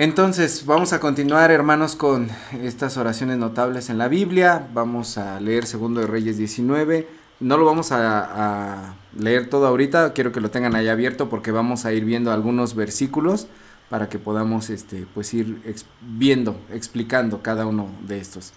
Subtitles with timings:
[0.00, 2.30] Entonces, vamos a continuar, hermanos, con
[2.62, 4.66] estas oraciones notables en la Biblia.
[4.72, 7.06] Vamos a leer Segundo de Reyes 19.
[7.40, 11.84] No lo vamos a, leer todo ahorita, quiero que lo tengan ahí abierto porque vamos
[11.84, 13.46] a ir viendo algunos versículos
[13.90, 15.60] para que podamos este, pues ir
[16.00, 18.54] viendo, explicando cada uno de estos.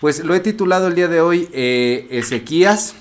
[0.00, 2.94] Pues lo he titulado el día de hoy eh, Ezequías,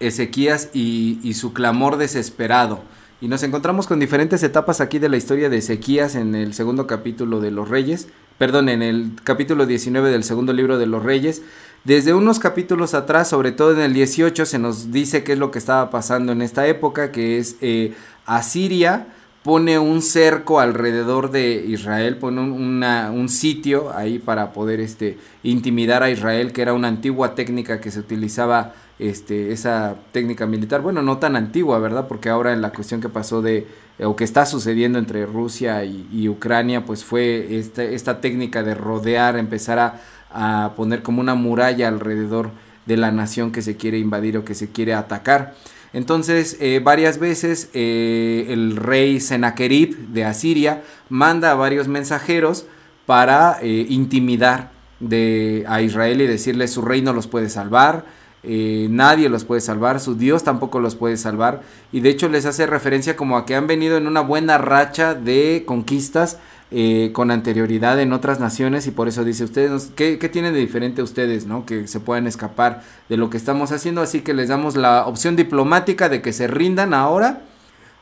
[0.00, 2.82] Ezequías y su clamor desesperado.
[3.22, 6.88] Y nos encontramos con diferentes etapas aquí de la historia de Ezequías en el segundo
[6.88, 11.40] capítulo de los Reyes, perdón, en el capítulo 19 del segundo libro de los Reyes.
[11.84, 15.52] Desde unos capítulos atrás, sobre todo en el 18, se nos dice qué es lo
[15.52, 17.94] que estaba pasando en esta época, que es eh,
[18.26, 19.06] Asiria
[19.44, 26.02] pone un cerco alrededor de Israel, pone un, un, sitio ahí para poder este, intimidar
[26.02, 31.02] a Israel, que era una antigua técnica que se utilizaba este, esa técnica militar, bueno,
[31.02, 32.06] no tan antigua, ¿verdad?
[32.08, 33.66] Porque ahora en la cuestión que pasó de,
[34.00, 39.36] o que está sucediendo entre Rusia y, Ucrania, pues fue esta, esta, técnica de rodear,
[39.36, 42.50] empezar a, a, poner como una muralla alrededor
[42.86, 45.54] de la nación que se quiere invadir o que se quiere atacar.
[45.92, 52.64] Entonces, eh, varias veces eh, el rey Sennacherib de Asiria manda a varios mensajeros
[53.04, 54.70] para eh, intimidar
[55.00, 58.06] de, a Israel y decirle su reino los puede salvar,
[58.44, 61.62] eh, nadie los puede salvar, su Dios tampoco los puede salvar.
[61.92, 65.14] Y de hecho les hace referencia como a que han venido en una buena racha
[65.14, 66.38] de conquistas
[66.74, 70.60] eh, con anterioridad en otras naciones y por eso dice ustedes, ¿qué, ¿qué, tienen de
[70.60, 71.66] diferente ustedes, no?
[71.66, 75.36] Que se puedan escapar de lo que estamos haciendo, así que les damos la opción
[75.36, 77.42] diplomática de que se rindan ahora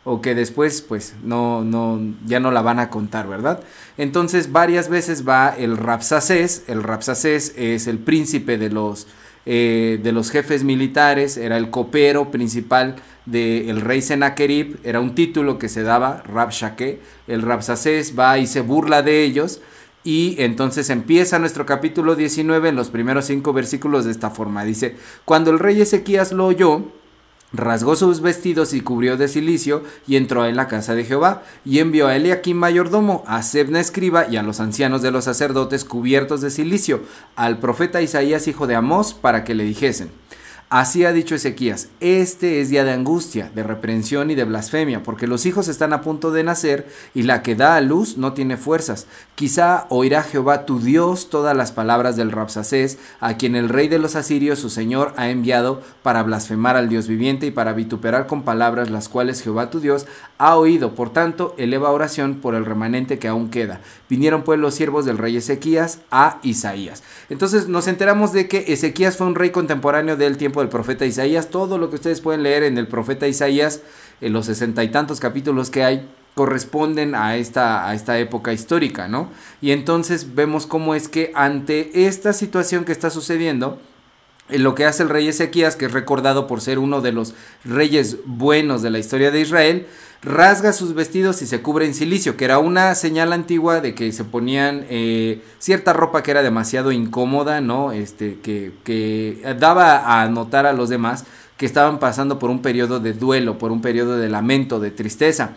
[0.05, 3.61] o que después pues no, no, ya no la van a contar, ¿verdad?
[3.99, 9.09] Entonces varias veces va el Rapsacés, el Rapsacés es el príncipe de los
[9.47, 12.97] eh, de los jefes militares, era el copero principal
[13.27, 18.61] del rey Sennacherib, era un título que se daba, Rabshakeh, el Rabsacés va y se
[18.61, 19.61] burla de ellos,
[20.03, 24.97] y entonces empieza nuestro capítulo 19 en los primeros cinco versículos de esta forma, dice,
[25.25, 26.85] cuando el rey Ezequías lo oyó,
[27.53, 31.79] rasgó sus vestidos y cubrió de silicio, y entró en la casa de Jehová, y
[31.79, 36.41] envió a Eliakim mayordomo, a Sebna escriba, y a los ancianos de los sacerdotes cubiertos
[36.41, 37.01] de silicio,
[37.37, 40.11] al profeta Isaías hijo de Amós, para que le dijesen,
[40.73, 45.27] Así ha dicho Ezequías, este es día de angustia, de reprensión y de blasfemia, porque
[45.27, 48.57] los hijos están a punto de nacer y la que da a luz no tiene
[48.57, 49.09] fuerzas.
[49.35, 53.99] Quizá oirá Jehová tu Dios todas las palabras del Rapsacés, a quien el rey de
[53.99, 58.43] los asirios, su señor, ha enviado para blasfemar al Dios viviente y para vituperar con
[58.43, 60.07] palabras las cuales Jehová tu Dios
[60.39, 60.95] ha oído.
[60.95, 63.81] Por tanto, eleva oración por el remanente que aún queda.
[64.09, 67.03] Vinieron pues los siervos del rey Ezequías a Isaías.
[67.29, 71.51] Entonces nos enteramos de que Ezequías fue un rey contemporáneo del tiempo del profeta Isaías.
[71.51, 73.83] Todo lo que ustedes pueden leer en el profeta Isaías,
[74.21, 79.09] en los sesenta y tantos capítulos que hay, corresponden a esta, a esta época histórica,
[79.09, 79.31] ¿no?
[79.61, 83.79] Y entonces vemos cómo es que ante esta situación que está sucediendo,
[84.53, 87.35] lo que hace el rey Ezequías, que es recordado por ser uno de los
[87.65, 89.87] reyes buenos de la historia de Israel,
[90.23, 94.13] rasga sus vestidos y se cubre en silicio, que era una señal antigua de que
[94.13, 97.93] se ponían eh, cierta ropa que era demasiado incómoda, ¿no?
[97.93, 101.25] Este, que, que daba a notar a los demás
[101.57, 105.57] que estaban pasando por un periodo de duelo, por un periodo de lamento, de tristeza.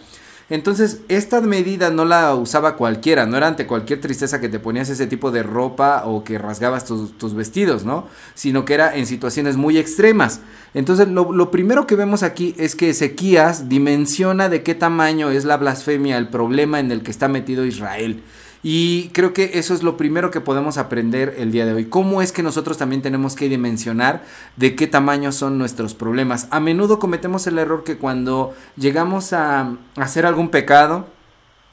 [0.54, 4.88] Entonces, esta medida no la usaba cualquiera, no era ante cualquier tristeza que te ponías
[4.88, 8.06] ese tipo de ropa o que rasgabas tus, vestidos, ¿no?
[8.36, 10.42] Sino que era en situaciones muy extremas.
[10.76, 15.44] Entonces, lo, lo, primero que vemos aquí es que Ezequías dimensiona de qué tamaño es
[15.44, 18.22] la blasfemia, el problema en el que está metido Israel.
[18.64, 21.86] Y creo que eso es lo primero que podemos aprender el día de hoy.
[21.86, 24.24] ¿Cómo es que nosotros también tenemos que dimensionar
[24.56, 26.48] de qué tamaño son nuestros problemas?
[26.50, 31.08] A menudo cometemos el error que cuando llegamos a hacer algún pecado,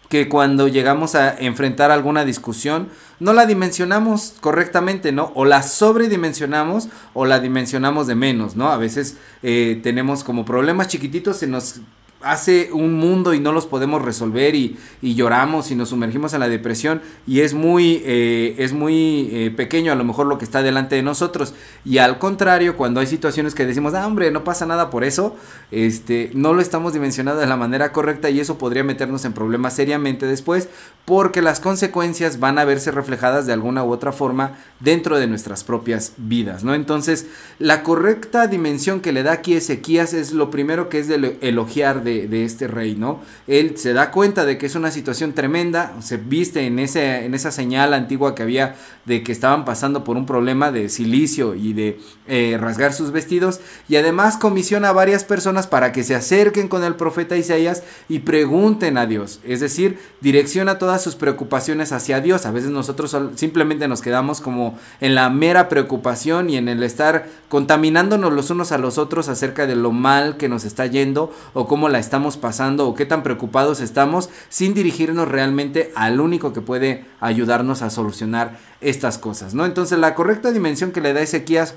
[0.09, 2.89] que cuando llegamos a enfrentar alguna discusión,
[3.21, 5.31] no la dimensionamos correctamente, ¿no?
[5.37, 8.73] O la sobredimensionamos o la dimensionamos de menos, ¿no?
[8.73, 11.83] A veces eh, tenemos como problemas chiquititos, se nos
[12.23, 16.49] hace un mundo y no los podemos resolver y, lloramos y nos sumergimos en la
[16.49, 20.63] depresión y es muy, eh, es muy eh, pequeño a lo mejor lo que está
[20.63, 21.55] delante de nosotros.
[21.85, 25.37] Y al contrario cuando hay situaciones que decimos ah hombre no pasa nada por eso
[25.71, 29.75] este no lo estamos dimensionando de la manera correcta y eso podría meternos en problemas
[29.75, 30.69] seriamente después
[31.05, 35.65] porque las consecuencias van a verse reflejadas de alguna u otra forma dentro de nuestras
[35.65, 37.27] propias vidas no entonces
[37.59, 42.03] la correcta dimensión que le da aquí Ezequías es lo primero que es de elogiar
[42.03, 43.21] de de, este rey, ¿no?
[43.47, 47.35] Él se da cuenta de que es una situación tremenda, se viste en, ese, en
[47.35, 51.73] esa señal antigua que había de que estaban pasando por un problema de silicio y
[51.73, 56.69] de eh, rasgar sus vestidos, y además comisiona a varias personas para que se acerquen
[56.69, 62.21] con el profeta Isaías y pregunten a Dios, es decir, direcciona todas sus preocupaciones hacia
[62.21, 62.47] Dios.
[62.47, 67.29] A veces nosotros simplemente nos quedamos como en la mera preocupación y en el estar
[67.49, 71.67] contaminándonos los unos a los otros acerca de lo mal que nos está yendo o
[71.67, 76.61] cómo la estamos pasando o qué tan preocupados estamos sin dirigirnos realmente al único que
[76.61, 79.65] puede ayudarnos a solucionar estas cosas, ¿no?
[79.67, 81.75] Entonces la correcta dimensión que le da Ezequías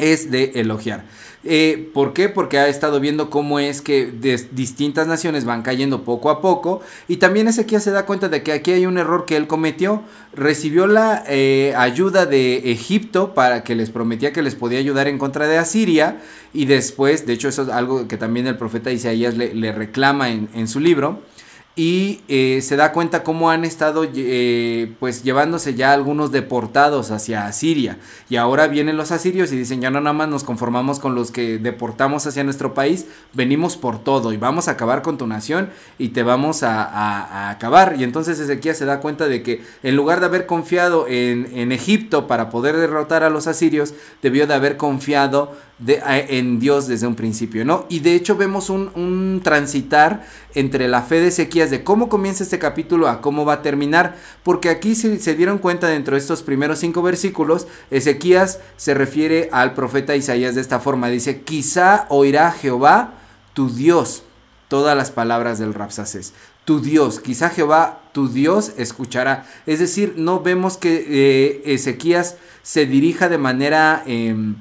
[0.00, 1.04] es de elogiar.
[1.42, 2.28] Eh, ¿Por qué?
[2.28, 4.12] Porque ha estado viendo cómo es que
[4.52, 8.52] distintas naciones van cayendo poco a poco y también Ezequiel se da cuenta de que
[8.52, 10.02] aquí hay un error que él cometió.
[10.34, 15.18] Recibió la eh, ayuda de Egipto para que les prometía que les podía ayudar en
[15.18, 16.20] contra de Asiria
[16.52, 20.30] y después, de hecho eso es algo que también el profeta Isaías le, le reclama
[20.30, 21.20] en, en su libro
[21.76, 27.46] y eh, se da cuenta cómo han estado eh, pues llevándose ya algunos deportados hacia
[27.46, 31.14] Asiria y ahora vienen los asirios y dicen ya no nada más nos conformamos con
[31.14, 35.28] los que deportamos hacia nuestro país venimos por todo y vamos a acabar con tu
[35.28, 39.94] nación y te vamos a, acabar y entonces Ezequiel se da cuenta de que en
[39.94, 44.54] lugar de haber confiado en, en Egipto para poder derrotar a los asirios debió de
[44.54, 45.52] haber confiado
[45.86, 47.86] en Dios desde un principio, ¿no?
[47.88, 52.58] Y de hecho vemos un, transitar entre la fe de Ezequías de cómo comienza este
[52.58, 56.78] capítulo a cómo va a terminar, porque aquí se, dieron cuenta dentro de estos primeros
[56.78, 63.14] cinco versículos, Ezequías se refiere al profeta Isaías de esta forma, dice, quizá oirá Jehová
[63.54, 64.22] tu Dios
[64.68, 66.32] todas las palabras del Rapsaces.
[66.64, 69.46] Tu Dios, quizá Jehová, tu Dios escuchará.
[69.66, 74.02] Es decir, no vemos que eh, Ezequías se dirija de manera...
[74.06, 74.54] Em,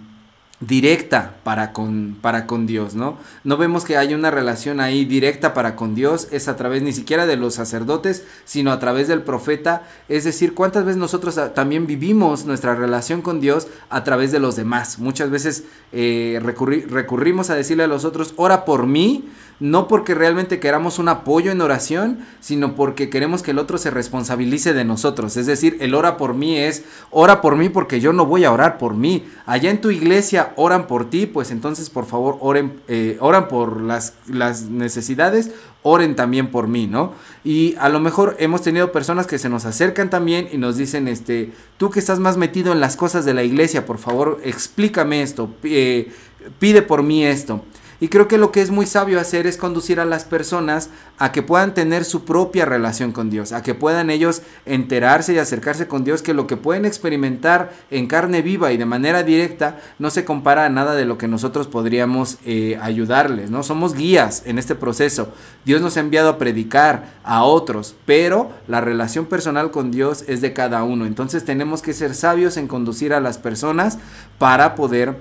[0.59, 3.17] directa para con, para con Dios, ¿no?
[3.43, 6.91] No vemos que haya una relación ahí directa para con Dios, es a través ni
[6.91, 11.87] siquiera de los sacerdotes, sino a través del profeta, es decir, cuántas veces nosotros también
[11.87, 14.99] vivimos nuestra relación con Dios a través de los demás.
[14.99, 15.63] Muchas veces
[15.93, 19.29] eh, recurrimos a decirle a los otros, ora por mí,
[19.59, 23.91] no porque realmente queramos un apoyo en oración, sino porque queremos que el otro se
[23.91, 25.35] responsabilice de nosotros.
[25.37, 28.51] Es decir, el ora por mí es, ora por mí porque yo no voy a
[28.51, 29.27] orar por mí.
[29.45, 33.81] Allá en tu iglesia oran por ti, pues entonces por favor oren, eh, oran por
[33.81, 35.51] las, las necesidades,
[35.81, 37.13] oren también por mí, ¿no?
[37.43, 41.07] Y a lo mejor hemos tenido personas que se nos acercan también y nos dicen,
[41.07, 45.21] este, tú que estás más metido en las cosas de la iglesia, por favor explícame
[45.21, 46.11] esto, eh,
[46.59, 47.63] pide por mí esto.
[48.01, 51.33] Y creo que lo que es muy sabio hacer es conducir a las personas a
[51.33, 55.87] que puedan tener su propia relación con Dios, a que puedan ellos enterarse y acercarse
[55.87, 60.09] con Dios, que lo que pueden experimentar en carne viva y de manera directa no
[60.11, 63.63] se compara a nada de lo que nosotros podríamos eh, ayudarles, ¿no?
[63.63, 65.33] Somos guías en este proceso.
[65.65, 70.39] Dios nos ha enviado a predicar a otros, pero la relación personal con Dios es
[70.39, 71.05] de cada uno.
[71.05, 73.97] Entonces tenemos que ser sabios en conducir a las personas
[74.37, 75.17] para poder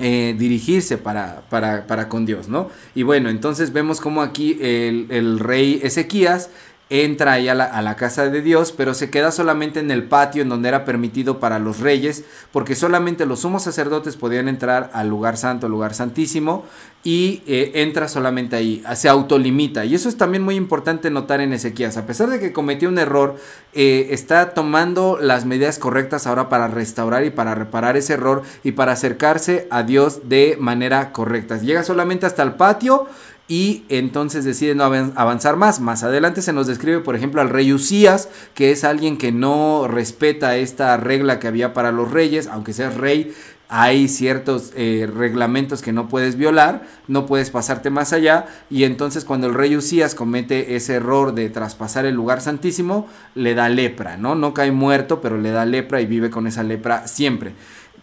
[0.00, 2.70] eh, dirigirse para, para, para, con Dios, ¿no?
[2.94, 6.50] Y bueno, entonces vemos como aquí el, el rey Ezequías
[6.90, 10.48] entra ahí a la, casa de Dios, pero se queda solamente en el patio en
[10.48, 15.36] donde era permitido para los reyes, porque solamente los sumos sacerdotes podían entrar al lugar
[15.36, 16.64] santo, al lugar santísimo,
[17.04, 19.84] y eh, entra solamente ahí, se autolimita.
[19.84, 21.96] Y eso es también muy importante notar en Ezequías.
[21.96, 23.36] A pesar de que cometió un error,
[23.72, 28.72] eh, está tomando las medidas correctas ahora para restaurar y para reparar ese error y
[28.72, 31.58] para acercarse a Dios de manera correcta.
[31.58, 33.06] Llega solamente hasta el patio
[33.48, 35.80] y entonces decide no avanzar más.
[35.80, 39.88] Más adelante se nos describe, por ejemplo, al rey Usías, que es alguien que no
[39.88, 43.34] respeta esta regla que había para los reyes, aunque seas rey,
[43.70, 49.24] hay ciertos eh, reglamentos que no puedes violar, no puedes pasarte más allá, y entonces
[49.24, 54.16] cuando el rey Usías comete ese error de traspasar el lugar santísimo, le da lepra,
[54.16, 54.34] ¿no?
[54.34, 57.52] No cae muerto, pero le da lepra y vive con esa lepra siempre.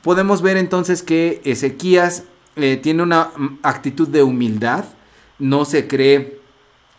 [0.01, 2.23] Podemos ver entonces que Ezequías
[2.55, 4.85] eh, tiene una mm, actitud de humildad,
[5.39, 6.39] no se cree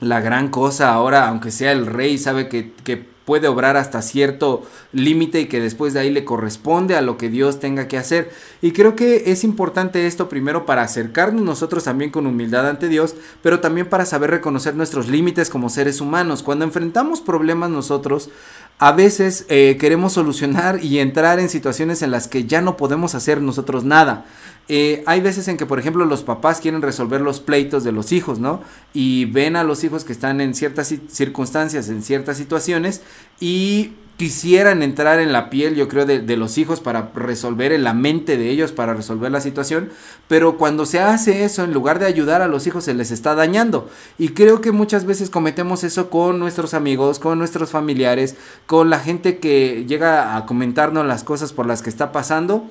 [0.01, 4.63] la gran cosa ahora, aunque sea el rey, sabe que, puede obrar hasta cierto
[4.93, 8.31] límite y que después de ahí le corresponde a lo que Dios tenga que hacer.
[8.63, 13.17] Y creo que es importante esto primero para acercarnos nosotros también con humildad ante Dios,
[13.43, 16.45] pero también para saber reconocer nuestros límites como seres humanos.
[16.45, 18.31] Cuando enfrentamos problemas nosotros,
[18.79, 23.17] a veces eh, queremos solucionar y entrar en situaciones en las que ya no podemos
[23.17, 24.25] hacer nosotros nada.
[24.69, 28.13] Eh, hay veces en que, por ejemplo, los papás quieren resolver los pleitos de los
[28.13, 28.63] hijos, ¿no?
[28.93, 33.03] Y ven a los hijos que están en ciertas circunstancias, en ciertas situaciones,
[33.39, 37.93] y quisieran entrar en la piel, yo creo, de, los hijos para resolver en la
[37.93, 39.91] mente de ellos, para resolver la situación,
[40.27, 43.35] pero cuando se hace eso, en lugar de ayudar a los hijos, se les está
[43.35, 43.91] dañando.
[44.19, 49.01] Y creo que muchas veces cometemos eso con nuestros amigos, con nuestros familiares, con la
[49.01, 52.71] gente que llega a comentarnos las cosas por las que está pasando.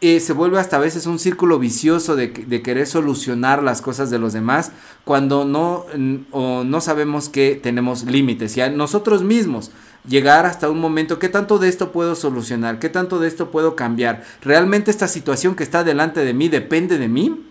[0.00, 4.10] Eh, se vuelve hasta a veces un círculo vicioso de, de, querer solucionar las cosas
[4.10, 4.70] de los demás
[5.04, 5.86] cuando no,
[6.30, 8.56] o no sabemos que tenemos límites.
[8.56, 9.72] Y a nosotros mismos
[10.08, 12.78] llegar hasta un momento, ¿qué tanto de esto puedo solucionar?
[12.78, 14.22] ¿Qué tanto de esto puedo cambiar?
[14.40, 17.47] ¿Realmente esta situación que está delante de mí depende de mí?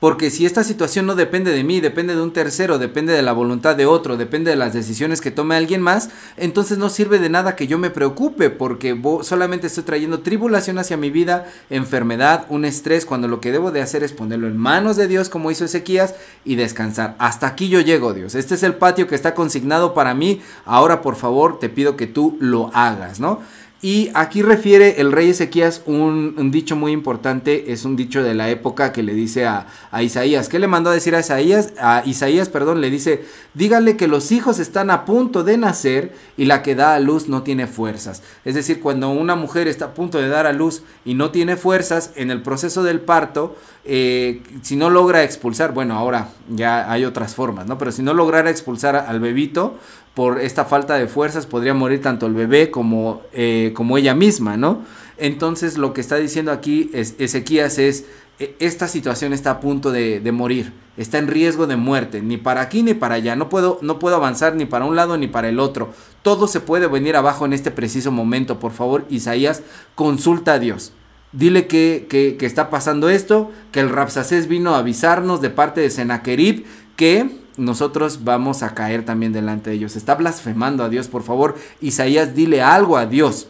[0.00, 3.32] Porque si esta situación no depende de mí, depende de un tercero, depende de la
[3.32, 7.28] voluntad de otro, depende de las decisiones que tome alguien más, entonces no sirve de
[7.28, 12.64] nada que yo me preocupe porque solamente estoy trayendo tribulación hacia mi vida, enfermedad, un
[12.64, 15.64] estrés, cuando lo que debo de hacer es ponerlo en manos de Dios como hizo
[15.64, 16.14] Ezequías
[16.44, 17.16] y descansar.
[17.18, 18.34] Hasta aquí yo llego, Dios.
[18.36, 20.42] Este es el patio que está consignado para mí.
[20.64, 23.40] Ahora, por favor, te pido que tú lo hagas, ¿no?
[23.80, 28.50] Y aquí refiere el rey Ezequías un, dicho muy importante, es un dicho de la
[28.50, 29.66] época que le dice a,
[30.00, 30.48] Isaías.
[30.48, 31.72] ¿Qué le mandó a decir a Isaías?
[31.78, 36.46] A Isaías, perdón, le dice, dígale que los hijos están a punto de nacer y
[36.46, 38.24] la que da a luz no tiene fuerzas.
[38.44, 41.56] Es decir, cuando una mujer está a punto de dar a luz y no tiene
[41.56, 43.54] fuerzas en el proceso del parto,
[43.84, 47.78] eh, si no logra expulsar, bueno, ahora ya hay otras formas, ¿no?
[47.78, 49.78] Pero si no lograra expulsar al bebito,
[50.18, 54.56] por esta falta de fuerzas podría morir tanto el bebé como, eh, como ella misma,
[54.56, 54.82] ¿no?
[55.16, 58.04] Entonces lo que está diciendo aquí es, Ezequías es,
[58.40, 62.62] e, esta situación está a punto de, morir, está en riesgo de muerte, ni para
[62.62, 65.50] aquí ni para allá, no puedo, no puedo avanzar ni para un lado ni para
[65.50, 65.90] el otro,
[66.22, 69.62] todo se puede venir abajo en este preciso momento, por favor Isaías,
[69.94, 70.92] consulta a Dios.
[71.30, 75.80] Dile que, que, que está pasando esto, que el Rapsacés vino a avisarnos de parte
[75.80, 76.64] de Senaquerib
[76.96, 79.96] que nosotros vamos a caer también delante de ellos.
[79.96, 81.56] Está blasfemando a Dios, por favor.
[81.80, 83.48] Isaías, dile algo a Dios.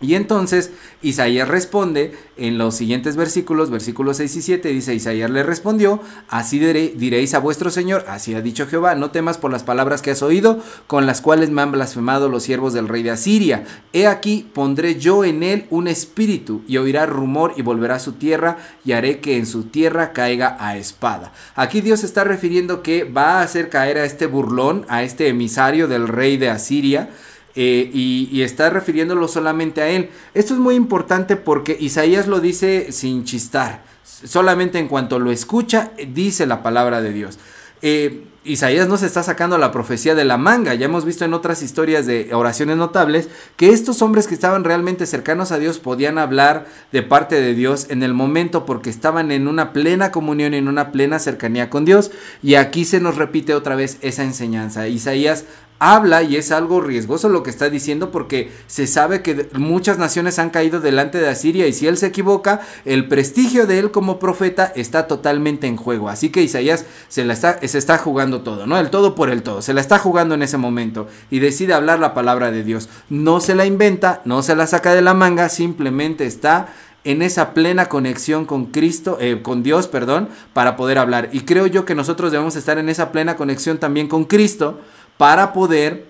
[0.00, 0.70] Y entonces
[1.02, 6.58] Isaías responde en los siguientes versículos, versículos 6 y 7, dice Isaías le respondió, así
[6.58, 10.22] diréis a vuestro Señor, así ha dicho Jehová, no temas por las palabras que has
[10.22, 13.64] oído, con las cuales me han blasfemado los siervos del rey de Asiria.
[13.92, 18.12] He aquí, pondré yo en él un espíritu, y oirá rumor y volverá a su
[18.12, 21.32] tierra, y haré que en su tierra caiga a espada.
[21.54, 25.88] Aquí Dios está refiriendo que va a hacer caer a este burlón, a este emisario
[25.88, 27.10] del rey de Asiria,
[27.54, 30.10] eh, y, está refiriéndolo solamente a él.
[30.34, 33.82] Esto es muy importante porque Isaías lo dice sin chistar.
[34.04, 37.38] Solamente en cuanto lo escucha, dice la palabra de Dios.
[37.82, 40.74] Eh, Isaías no se está sacando la profecía de la manga.
[40.74, 45.04] Ya hemos visto en otras historias de oraciones notables que estos hombres que estaban realmente
[45.04, 49.46] cercanos a Dios podían hablar de parte de Dios en el momento porque estaban en
[49.46, 52.12] una plena comunión, en una plena cercanía con Dios.
[52.42, 54.88] Y aquí se nos repite otra vez esa enseñanza.
[54.88, 55.44] Isaías
[55.80, 60.38] habla y es algo riesgoso lo que está diciendo porque se sabe que muchas naciones
[60.38, 64.18] han caído delante de Asiria y si él se equivoca, el prestigio de él como
[64.18, 66.10] profeta está totalmente en juego.
[66.10, 68.78] Así que Isaías se, la está, se está jugando todo, ¿no?
[68.78, 69.62] El todo por el todo.
[69.62, 72.90] Se la está jugando en ese momento y decide hablar la palabra de Dios.
[73.08, 76.68] No se la inventa, no se la saca de la manga, simplemente está
[77.04, 81.30] en esa plena conexión con Cristo, eh, con Dios, perdón, para poder hablar.
[81.32, 84.80] Y creo yo que nosotros debemos estar en esa plena conexión también con Cristo
[85.20, 86.06] para poder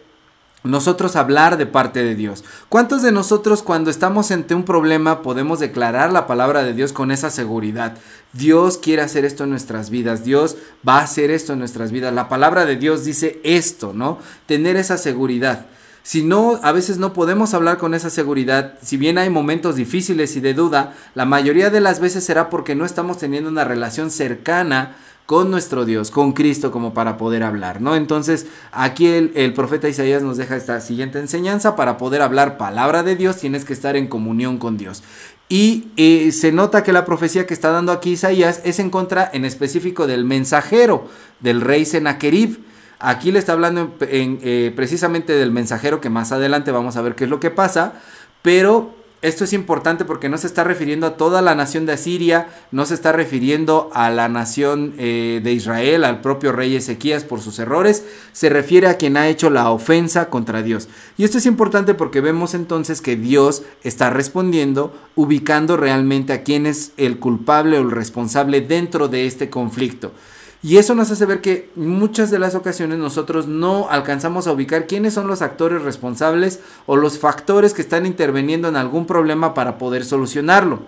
[0.63, 2.45] nosotros hablar de parte de Dios.
[2.69, 7.11] ¿Cuántos de nosotros cuando estamos ante un problema podemos declarar la palabra de Dios con
[7.11, 7.97] esa seguridad?
[8.33, 12.15] Dios quiere hacer esto en nuestras vidas, Dios va a hacer esto en nuestras vidas.
[12.15, 14.21] La palabra de Dios dice esto, ¿no?
[14.47, 15.67] Tener esa seguridad.
[16.03, 20.35] Si no, a veces no podemos hablar con esa seguridad, si bien hay momentos difíciles
[20.37, 24.11] y de duda, la mayoría de las veces será porque no estamos teniendo una relación
[24.11, 24.97] cercana
[25.31, 27.95] con nuestro Dios, con Cristo, como para poder hablar, ¿no?
[27.95, 33.15] Entonces, aquí el, profeta Isaías nos deja esta siguiente enseñanza, para poder hablar palabra de
[33.15, 35.05] Dios tienes que estar en comunión con Dios.
[35.49, 39.45] Y se nota que la profecía que está dando aquí Isaías es en contra en
[39.45, 41.07] específico del mensajero,
[41.39, 42.70] del rey Senaquerib.
[43.01, 47.25] Aquí le está hablando eh, precisamente del mensajero que más adelante vamos a ver qué
[47.25, 47.95] es lo que pasa,
[48.43, 52.49] pero esto es importante porque no se está refiriendo a toda la nación de Asiria,
[52.73, 57.43] no se está refiriendo a la nación eh, de Israel, al propio rey Ezequías por
[57.43, 60.89] sus errores, se refiere a quien ha hecho la ofensa contra Dios.
[61.19, 66.65] Y esto es importante porque vemos entonces que Dios está respondiendo, ubicando realmente a quién
[66.65, 70.13] es el culpable o el responsable dentro de este conflicto.
[70.63, 74.87] Y eso nos hace ver que muchas de las ocasiones nosotros no alcanzamos a ubicar
[74.87, 79.79] quiénes son los actores responsables o los factores que están interviniendo en algún problema para
[79.79, 80.81] poder solucionarlo.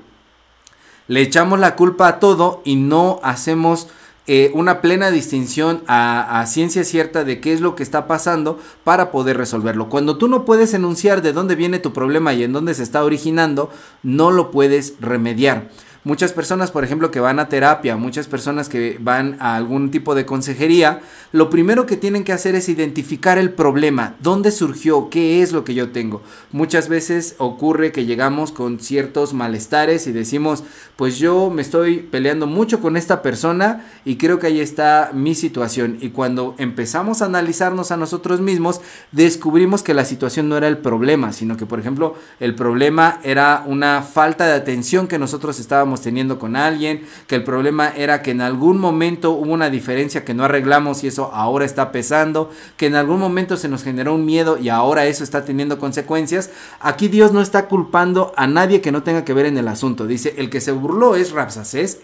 [1.09, 3.89] Le echamos la culpa a todo y no hacemos
[4.27, 8.61] eh, una plena distinción a, a, ciencia cierta de qué es lo que está pasando
[8.85, 9.89] para poder resolverlo.
[9.89, 13.03] Cuando tú no puedes enunciar de dónde viene tu problema y en dónde se está
[13.03, 13.71] originando,
[14.05, 15.71] no lo puedes remediar.
[16.05, 20.17] Muchas personas, por ejemplo, que van a terapia, muchas personas que van a algún tipo
[20.17, 25.43] de consejería, lo primero que tienen que hacer es identificar el problema, dónde surgió, qué
[25.43, 26.21] es lo que yo tengo.
[26.51, 30.65] Muchas veces ocurre que llegamos con ciertos malestares y decimos,
[30.97, 35.37] pues yo me estoy peleando mucho con esta persona y creo que ahí está mi
[35.37, 35.99] situación.
[36.01, 38.81] Y cuando empezamos a analizarnos a nosotros mismos,
[39.13, 43.63] descubrimos que la situación no era el problema, sino que, por ejemplo, el problema era
[43.67, 48.31] una falta de atención que nosotros estábamos teniendo con alguien, que el problema era que
[48.31, 52.87] en algún momento hubo una diferencia que no arreglamos y eso ahora está pesando, que
[52.87, 56.51] en algún momento se nos generó un miedo y ahora eso está teniendo consecuencias.
[56.81, 60.07] Aquí Dios no está culpando a nadie que no tenga que ver en el asunto.
[60.07, 62.01] Dice, el que se burló es Rapsacés,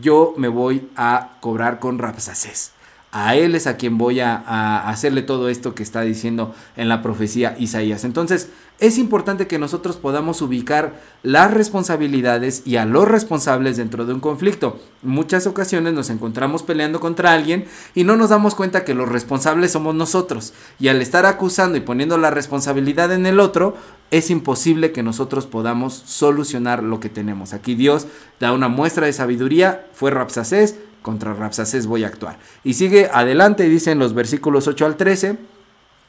[0.00, 2.77] yo me voy a cobrar con Rapsacés.
[3.20, 7.02] A él es a quien voy a, hacerle todo esto que está diciendo en la
[7.02, 8.04] profecía Isaías.
[8.04, 8.48] Entonces,
[8.78, 14.20] es importante que nosotros podamos ubicar las responsabilidades y a los responsables dentro de un
[14.20, 14.78] conflicto.
[15.02, 19.72] Muchas ocasiones nos encontramos peleando contra alguien y no nos damos cuenta que los responsables
[19.72, 20.54] somos nosotros.
[20.78, 23.74] Y al estar acusando y poniendo la responsabilidad en el otro,
[24.12, 27.52] es imposible que nosotros podamos solucionar lo que tenemos.
[27.52, 28.06] Aquí Dios
[28.38, 30.76] da una muestra de sabiduría, fue Rapsacés,
[31.08, 32.38] contra Rapsacés voy a actuar.
[32.64, 35.38] Y sigue adelante, dice en los versículos 8 al 13.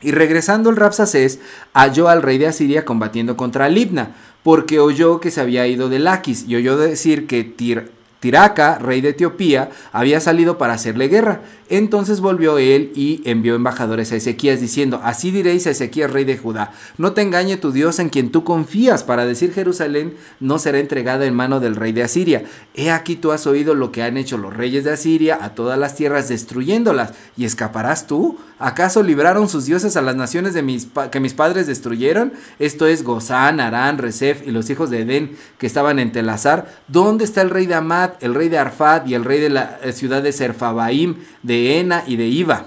[0.01, 1.39] Y regresando el Rapsacés,
[1.74, 6.00] halló al rey de Asiria combatiendo contra Libna, porque oyó que se había ido de
[6.00, 11.42] Laquis y oyó decir que Tir Tiraca, rey de Etiopía, había salido para hacerle guerra.
[11.70, 16.38] Entonces volvió él y envió embajadores a Ezequías diciendo, así diréis a Ezequías, rey de
[16.38, 20.80] Judá, no te engañe tu Dios en quien tú confías para decir Jerusalén no será
[20.80, 22.44] entregada en mano del rey de Asiria.
[22.74, 25.78] He aquí tú has oído lo que han hecho los reyes de Asiria a todas
[25.78, 28.38] las tierras destruyéndolas, y escaparás tú.
[28.58, 32.34] ¿Acaso libraron sus dioses a las naciones de mis que mis padres destruyeron?
[32.58, 36.68] Esto es Gozán, Arán, Resef y los hijos de Edén que estaban en Telazar.
[36.88, 39.80] ¿Dónde está el rey de Amad, el rey de Arfad y el rey de la
[39.84, 42.66] eh, ciudad de Serfabaim, de Ena y de Iva?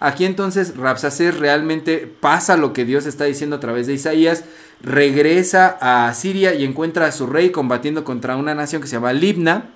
[0.00, 4.44] Aquí entonces Rapsacés realmente pasa lo que Dios está diciendo a través de Isaías,
[4.82, 9.12] regresa a Siria y encuentra a su rey combatiendo contra una nación que se llama
[9.12, 9.70] Libna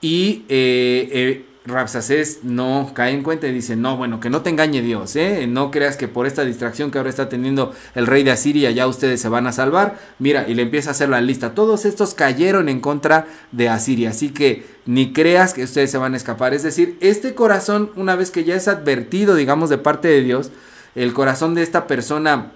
[0.00, 4.50] y eh, eh, Rapsacés no cae en cuenta y dice, no, bueno, que no te
[4.50, 5.46] engañe Dios, ¿eh?
[5.48, 8.86] no creas que por esta distracción que ahora está teniendo el rey de Asiria ya
[8.86, 9.98] ustedes se van a salvar.
[10.18, 11.54] Mira, y le empieza a hacer la lista.
[11.54, 16.14] Todos estos cayeron en contra de Asiria, así que ni creas que ustedes se van
[16.14, 16.54] a escapar.
[16.54, 20.52] Es decir, este corazón, una vez que ya es advertido, digamos, de parte de Dios,
[20.94, 22.52] el corazón de esta persona,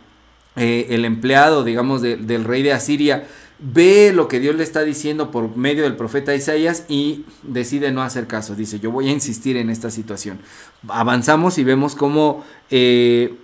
[0.57, 3.25] eh, el empleado, digamos, del rey de Asiria,
[3.61, 8.03] ve lo que Dios le está diciendo por medio del profeta Isaías y decide no
[8.03, 8.55] hacer caso.
[8.55, 10.39] Dice, yo voy a insistir en esta situación.
[10.89, 13.35] Avanzamos y vemos cómo eh,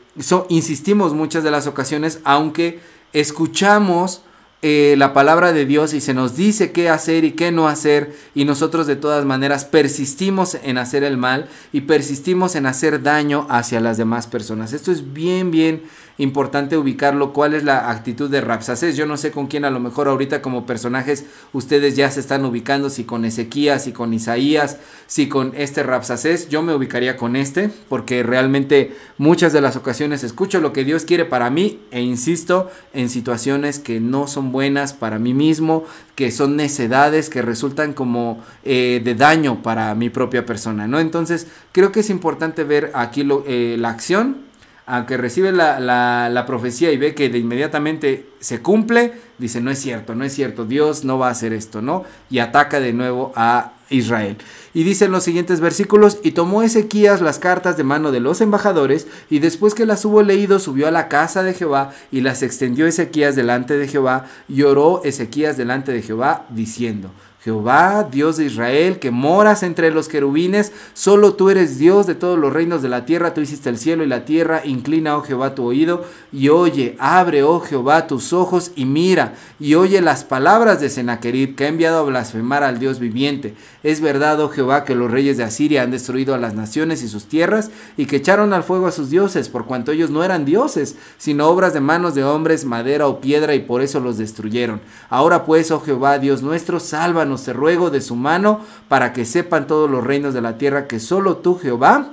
[0.49, 2.81] insistimos muchas de las ocasiones, aunque
[3.13, 4.23] escuchamos
[4.63, 8.17] eh, la palabra de Dios y se nos dice qué hacer y qué no hacer
[8.35, 13.47] y nosotros de todas maneras persistimos en hacer el mal y persistimos en hacer daño
[13.51, 14.73] hacia las demás personas.
[14.73, 15.83] Esto es bien, bien
[16.19, 18.97] importante ubicarlo, cuál es la actitud de Rapsacés.
[18.97, 22.45] Yo no sé con quién a lo mejor ahorita como personajes ustedes ya se están
[22.45, 26.49] ubicando, si con Ezequías, si con Isaías, si con este Rapsacés.
[26.49, 31.05] Yo me ubicaría con este, porque realmente muchas de las ocasiones escucho lo que Dios
[31.05, 36.31] quiere para mí e insisto en situaciones que no son buenas para mí mismo, que
[36.31, 40.99] son necedades, que resultan como eh, de daño para mi propia persona, ¿no?
[40.99, 44.46] Entonces creo que es importante ver aquí eh, la acción
[44.87, 49.81] aunque recibe la, la, profecía y ve que de inmediatamente se cumple, dice, no es
[49.81, 52.05] cierto, no es cierto, Dios no va a hacer esto, ¿no?
[52.31, 54.37] Y ataca de nuevo a Israel.
[54.75, 58.41] Y dice en los siguientes versículos, y tomó Ezequías las cartas de mano de los
[58.41, 62.45] embajadores, y después que las hubo leído, subió a la casa de Jehová, y las
[62.45, 67.11] extendió Ezequías delante de Jehová, y oró Ezequías delante de Jehová, diciendo,
[67.47, 72.37] Jehová, Dios de Israel, que moras entre los querubines, solo tú eres Dios de todos
[72.37, 75.55] los reinos de la tierra, tú hiciste el cielo y la tierra, inclina, oh Jehová,
[75.55, 80.81] tu oído y oye, abre, oh Jehová, tus ojos y mira, y oye las palabras
[80.81, 83.55] de Sennacherib, que ha enviado a blasfemar al Dios viviente.
[83.85, 87.09] Es verdad, oh Jehová, que los reyes de Asiria han destruido a las naciones y
[87.09, 90.45] sus tierras, y que echaron al fuego a sus dioses, por cuanto ellos no eran
[90.45, 94.81] dioses, sino obras de manos de hombres, madera o piedra, y por eso los destruyeron.
[95.09, 99.67] Ahora pues, oh Jehová, Dios nuestro, sálvanos te ruego de su mano, para que sepan
[99.67, 102.13] todos los reinos de la tierra que solo tú, Jehová,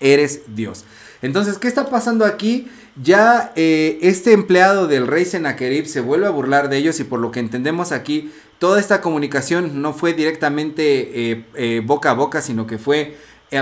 [0.00, 0.84] eres Dios.
[1.22, 2.68] Entonces, ¿qué está pasando aquí?
[3.02, 7.20] Ya eh, este empleado del rey Sennacherib se vuelve a burlar de ellos y por
[7.20, 12.40] lo que entendemos aquí toda esta comunicación no fue directamente eh, eh, boca a boca,
[12.40, 13.16] sino que fue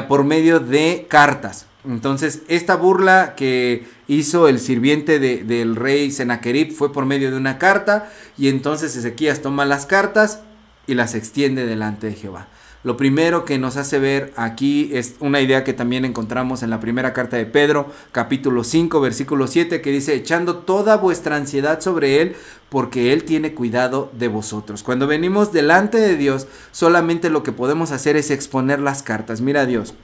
[0.07, 1.66] por medio de cartas.
[1.87, 7.59] Entonces, esta burla que hizo el sirviente del rey Sennacherib fue por medio de una
[7.59, 10.42] carta, y entonces Ezequías toma las cartas
[10.88, 12.48] y las extiende delante de Jehová.
[12.85, 16.81] Lo primero que nos hace ver aquí es una idea que también encontramos en la
[16.81, 22.22] primera carta de Pedro, capítulo 5, versículo 7, que dice, echando toda vuestra ansiedad sobre
[22.22, 22.37] Él,
[22.68, 24.85] porque Él tiene cuidado de vosotros.
[24.85, 29.40] Cuando venimos delante de Dios, solamente lo que podemos hacer es exponer las cartas.
[29.40, 29.94] Mira Dios,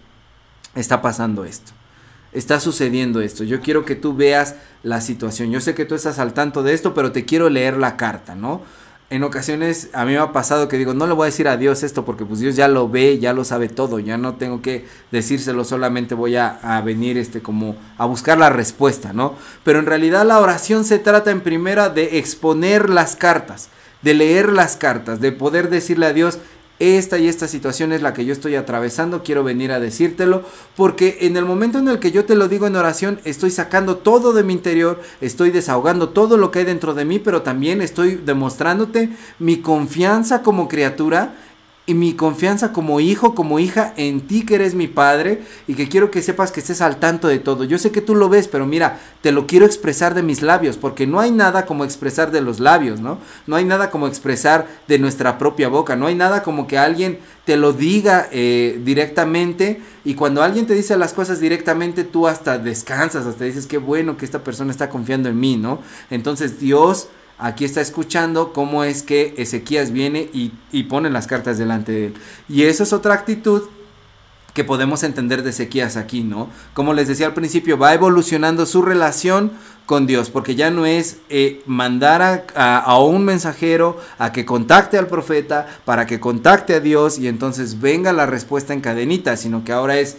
[0.74, 1.72] está pasando esto.
[2.32, 3.44] Está sucediendo esto.
[3.44, 5.52] Yo quiero que tú veas la situación.
[5.52, 8.34] Yo sé que tú estás al tanto de esto, pero te quiero leer la carta,
[8.34, 8.62] ¿no?
[9.14, 11.56] En ocasiones a mí me ha pasado que digo, no le voy a decir a
[11.56, 14.60] Dios esto porque pues Dios ya lo ve, ya lo sabe todo, ya no tengo
[14.60, 19.36] que decírselo, solamente voy a, a, venir este como a buscar la respuesta, ¿no?
[19.62, 23.68] Pero en realidad la oración se trata en primera de exponer las cartas,
[24.02, 26.40] de leer las cartas, de poder decirle a Dios,
[26.78, 30.42] esta y esta situación es la que yo estoy atravesando, quiero venir a decírtelo,
[30.76, 33.98] porque en el momento en el que yo te lo digo en oración, estoy sacando
[33.98, 37.80] todo de mi interior, estoy desahogando todo lo que hay dentro de mí, pero también
[37.80, 41.36] estoy demostrándote mi confianza como criatura
[41.86, 45.88] y mi confianza como hijo, como hija en ti que eres mi padre y que
[45.88, 47.64] quiero que sepas que estés al tanto de todo.
[47.64, 50.78] Yo sé que tú lo ves, pero mira, te lo quiero expresar de mis labios,
[50.78, 53.18] porque no hay nada como expresar de los labios, ¿no?
[53.46, 57.18] No hay nada como expresar de nuestra propia boca, no hay nada como que alguien
[57.44, 62.56] te lo diga eh, directamente y cuando alguien te dice las cosas directamente, tú hasta
[62.58, 65.80] descansas, hasta dices qué bueno que esta persona está confiando en mí, ¿no?
[66.10, 71.92] Entonces Dios aquí está escuchando cómo es que Ezequías viene y, pone las cartas delante
[71.92, 72.14] de él.
[72.48, 73.62] Y esa es otra actitud
[74.52, 76.48] que podemos entender de Ezequías aquí, ¿no?
[76.74, 79.52] Como les decía al principio, va evolucionando su relación
[79.84, 82.22] con Dios, porque ya no es eh, mandar
[82.54, 87.26] a, a, un mensajero a que contacte al profeta para que contacte a Dios y
[87.28, 90.16] entonces venga la respuesta en cadenita, sino que ahora es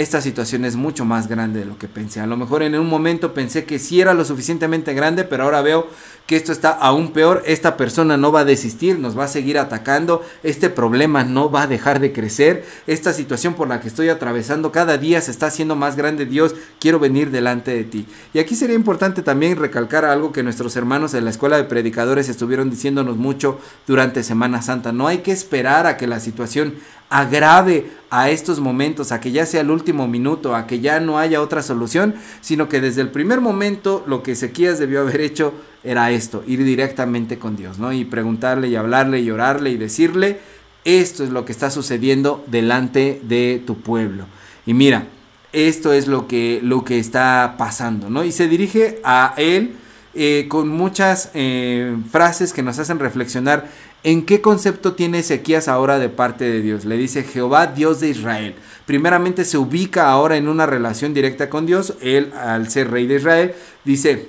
[0.00, 2.20] esta situación es mucho más grande de lo que pensé.
[2.20, 5.60] A lo mejor en un momento pensé que sí era lo suficientemente grande, pero ahora
[5.60, 5.88] veo
[6.26, 7.42] que esto está aún peor.
[7.44, 10.24] Esta persona no va a desistir, nos va a seguir atacando.
[10.42, 12.64] Este problema no va a dejar de crecer.
[12.86, 16.24] Esta situación por la que estoy atravesando cada día se está haciendo más grande.
[16.24, 18.06] Dios, quiero venir delante de ti.
[18.32, 22.30] Y aquí sería importante también recalcar algo que nuestros hermanos en la escuela de predicadores
[22.30, 24.92] estuvieron diciéndonos mucho durante Semana Santa.
[24.92, 26.76] No hay que esperar a que la situación
[27.10, 31.18] agrave a estos momentos, a que ya sea el último minuto, a que ya no
[31.18, 35.52] haya otra solución, sino que desde el primer momento lo que Ezequías debió haber hecho
[35.84, 37.92] era esto, ir directamente con Dios, ¿no?
[37.92, 40.38] Y preguntarle y hablarle y orarle y decirle,
[40.84, 44.24] esto es lo que está sucediendo delante de tu pueblo.
[44.66, 45.06] Y mira,
[45.52, 48.24] esto es lo que, lo que está pasando, ¿no?
[48.24, 49.76] Y se dirige a él
[50.14, 53.68] eh, con muchas eh, frases que nos hacen reflexionar
[54.02, 56.86] ¿En qué concepto tiene Ezequías ahora de parte de Dios?
[56.86, 58.54] Le dice Jehová, Dios de Israel.
[58.86, 61.94] Primeramente se ubica ahora en una relación directa con Dios.
[62.00, 63.52] Él, al ser rey de Israel,
[63.84, 64.28] dice,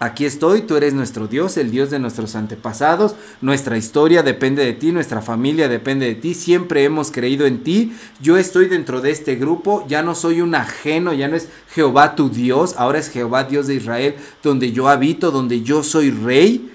[0.00, 4.72] Aquí estoy, tú eres nuestro Dios, el Dios de nuestros antepasados, nuestra historia depende de
[4.72, 9.12] ti, nuestra familia depende de ti, siempre hemos creído en ti, yo estoy dentro de
[9.12, 13.08] este grupo, ya no soy un ajeno, ya no es Jehová tu Dios, ahora es
[13.08, 16.73] Jehová Dios de Israel, donde yo habito, donde yo soy rey,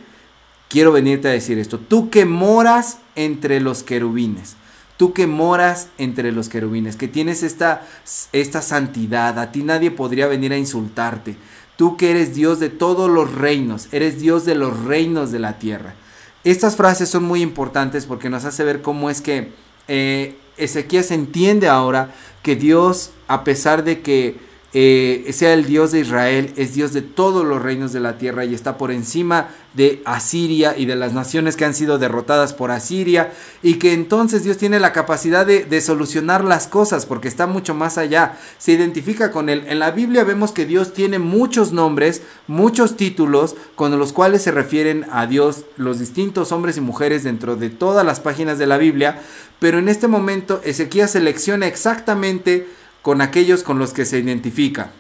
[0.70, 1.78] quiero venirte a decir esto.
[1.80, 4.56] Tú que moras entre los querubines.
[4.96, 7.88] Tú que moras entre los querubines, que tienes esta,
[8.34, 11.38] esta santidad, a ti nadie podría venir a insultarte.
[11.78, 15.58] Tú que eres Dios de todos los reinos, eres Dios de los reinos de la
[15.58, 15.96] tierra.
[16.44, 19.54] Estas frases son muy importantes porque nos hace ver cómo es que
[19.88, 24.36] eh, Ezequías entiende ahora que Dios, a pesar de que
[24.72, 28.46] eh, sea el Dios de Israel, es Dios de todos los reinos de la tierra
[28.46, 32.70] y está por encima de Asiria y de las naciones que han sido derrotadas por
[32.70, 37.48] Asiria y que entonces Dios tiene la capacidad de, de solucionar las cosas porque está
[37.48, 39.64] mucho más allá, se identifica con él.
[39.68, 44.52] En la Biblia vemos que Dios tiene muchos nombres, muchos títulos con los cuales se
[44.52, 48.78] refieren a Dios los distintos hombres y mujeres dentro de todas las páginas de la
[48.78, 49.20] Biblia,
[49.60, 52.68] pero en este momento Ezequías selecciona exactamente
[53.02, 54.92] con aquellos con los que se identifica.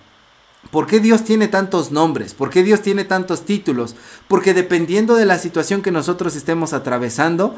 [0.71, 2.33] ¿Por qué Dios tiene tantos nombres?
[2.33, 3.95] ¿Por qué Dios tiene tantos títulos?
[4.27, 7.55] Porque dependiendo de la situación que nosotros estemos atravesando,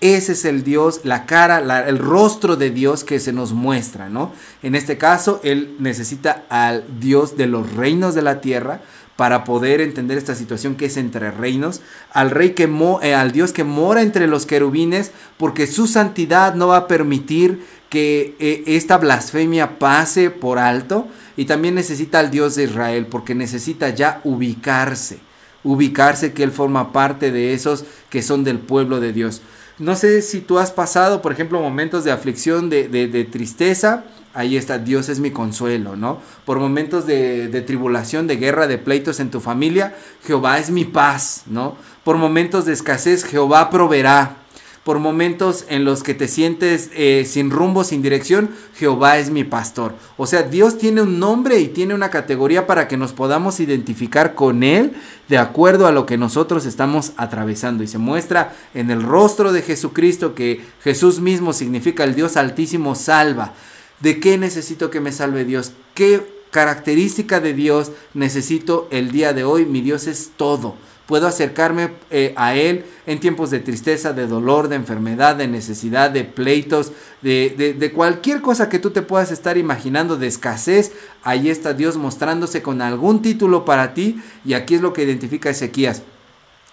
[0.00, 4.32] ese es el Dios, la cara, el rostro de Dios que se nos muestra, ¿no?
[4.62, 8.80] En este caso, Él necesita al Dios de los reinos de la tierra
[9.16, 11.80] para poder entender esta situación que es entre reinos,
[12.12, 12.68] al rey que
[13.02, 17.64] eh, al Dios que mora entre los querubines, porque su santidad no va a permitir
[17.94, 23.36] que eh, esta blasfemia pase por alto y también necesita al Dios de Israel porque
[23.36, 25.20] necesita ya ubicarse,
[25.62, 29.42] ubicarse que Él forma parte de esos que son del pueblo de Dios.
[29.78, 34.02] No sé si tú has pasado, por ejemplo, momentos de aflicción, de, de, tristeza.
[34.32, 36.20] Ahí está, Dios es mi consuelo, ¿no?
[36.44, 39.94] Por momentos de, de, tribulación, de guerra, de pleitos en tu familia,
[40.26, 41.76] Jehová es mi paz, ¿no?
[42.02, 44.43] Por momentos de escasez, Jehová proveerá
[44.84, 49.42] por momentos en los que te sientes eh, sin rumbo, sin dirección, Jehová es mi
[49.42, 49.94] pastor.
[50.18, 54.34] O sea, Dios tiene un nombre y tiene una categoría para que nos podamos identificar
[54.34, 54.92] con Él
[55.28, 57.82] de acuerdo a lo que nosotros estamos atravesando.
[57.82, 62.94] Y se muestra en el rostro de Jesucristo que Jesús mismo significa el Dios altísimo
[62.94, 63.54] salva.
[64.00, 65.72] ¿De qué necesito que me salve Dios?
[65.94, 69.64] ¿Qué característica de Dios necesito el día de hoy?
[69.64, 70.76] Mi Dios es todo.
[71.06, 76.10] Puedo acercarme eh, a Él en tiempos de tristeza, de dolor, de enfermedad, de necesidad,
[76.10, 80.92] de pleitos, de, de, cualquier cosa que tú te puedas estar imaginando, de escasez.
[81.22, 85.50] Ahí está Dios mostrándose con algún título para ti y aquí es lo que identifica
[85.50, 86.02] Ezequías.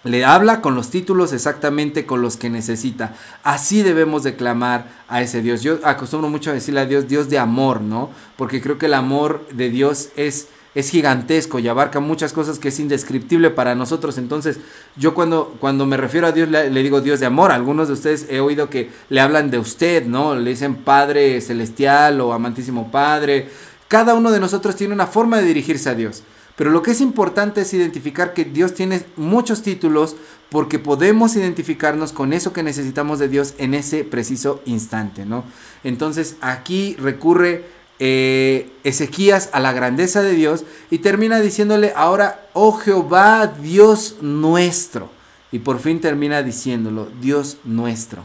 [0.04, 3.14] Le habla con los títulos exactamente con los que necesita.
[3.44, 5.62] Así debemos de clamar a ese Dios.
[5.62, 8.10] Yo acostumbro mucho a decirle a Dios, Dios de amor, ¿no?
[8.36, 12.68] Porque creo que el amor de Dios es es gigantesco y abarca muchas cosas que
[12.68, 14.16] es indescriptible para nosotros.
[14.16, 14.58] Entonces,
[14.96, 17.52] yo cuando, cuando me refiero a Dios, le, digo Dios de amor.
[17.52, 20.34] Algunos de ustedes he oído que le hablan de usted, ¿no?
[20.34, 23.48] Le dicen Padre Celestial o Amantísimo Padre.
[23.88, 26.22] Cada uno de nosotros tiene una forma de dirigirse a Dios.
[26.56, 30.16] Pero lo que es importante es identificar que Dios tiene muchos títulos
[30.50, 35.44] porque podemos identificarnos con eso que necesitamos de Dios en ese preciso instante, ¿no?
[35.82, 37.64] Entonces aquí recurre
[38.04, 45.08] eh, Ezequías a la grandeza de Dios y termina diciéndole ahora, oh Jehová, Dios nuestro.
[45.52, 48.24] Y por fin termina diciéndolo, Dios nuestro.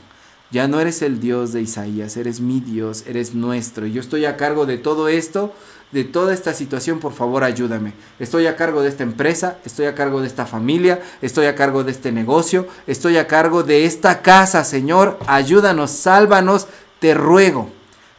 [0.49, 3.85] Ya no eres el Dios de Isaías, eres mi Dios, eres nuestro.
[3.85, 5.53] Yo estoy a cargo de todo esto,
[5.91, 7.93] de toda esta situación, por favor ayúdame.
[8.17, 11.83] Estoy a cargo de esta empresa, estoy a cargo de esta familia, estoy a cargo
[11.83, 15.19] de este negocio, estoy a cargo de esta casa, Señor.
[15.27, 16.67] Ayúdanos, sálvanos,
[16.99, 17.76] te ruego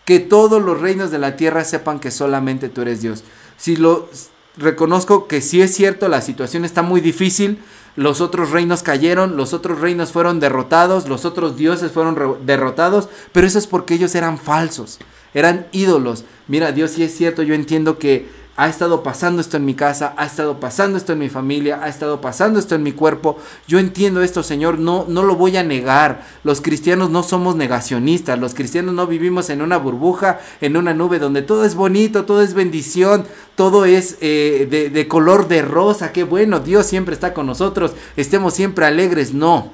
[0.08, 3.24] que todos los reinos de la tierra sepan que solamente tú eres Dios.
[3.58, 4.08] Si lo
[4.56, 7.58] reconozco que sí es cierto, la situación está muy difícil,
[7.94, 13.46] los otros reinos cayeron, los otros reinos fueron derrotados, los otros dioses fueron derrotados, pero
[13.46, 14.98] eso es porque ellos eran falsos,
[15.34, 16.24] eran ídolos.
[16.46, 20.14] Mira, Dios sí es cierto, yo entiendo que ha estado pasando esto en mi casa,
[20.16, 23.38] ha estado pasando esto en mi familia, ha estado pasando esto en mi cuerpo.
[23.68, 26.26] Yo entiendo esto, Señor, no, no lo voy a negar.
[26.42, 31.20] Los cristianos no somos negacionistas, los cristianos no vivimos en una burbuja, en una nube
[31.20, 36.10] donde todo es bonito, todo es bendición, todo es eh, de, de color de rosa.
[36.10, 39.32] Qué bueno, Dios siempre está con nosotros, estemos siempre alegres.
[39.34, 39.70] No.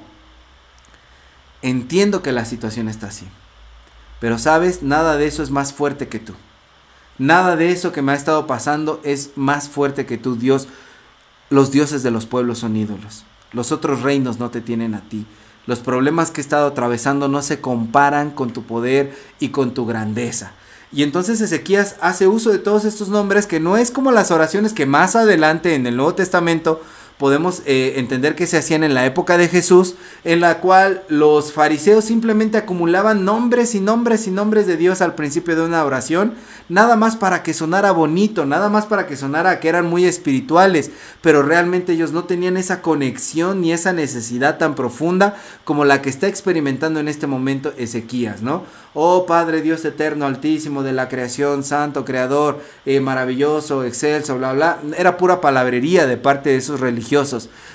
[1.63, 3.25] Entiendo que la situación está así.
[4.19, 6.35] Pero sabes, nada de eso es más fuerte que tú.
[7.17, 10.67] Nada de eso que me ha estado pasando es más fuerte que tú, Dios.
[11.49, 13.23] Los dioses de los pueblos son ídolos.
[13.53, 15.25] Los otros reinos no te tienen a ti.
[15.65, 19.85] Los problemas que he estado atravesando no se comparan con tu poder y con tu
[19.85, 20.51] grandeza.
[20.91, 24.73] Y entonces Ezequías hace uso de todos estos nombres que no es como las oraciones
[24.73, 26.81] que más adelante en el Nuevo Testamento
[27.17, 31.53] podemos eh, entender que se hacían en la época de Jesús, en la cual los
[31.53, 36.33] fariseos simplemente acumulaban nombres y nombres y nombres de Dios al principio de una oración,
[36.67, 40.91] nada más para que sonara bonito, nada más para que sonara que eran muy espirituales,
[41.21, 46.09] pero realmente ellos no tenían esa conexión ni esa necesidad tan profunda como la que
[46.09, 48.63] está experimentando en este momento Ezequías, ¿no?
[48.97, 54.79] Oh Padre Dios eterno, altísimo de la creación, santo, creador, eh, maravilloso, excelso, bla, bla.
[54.97, 57.04] Era pura palabrería de parte de esos religiosos.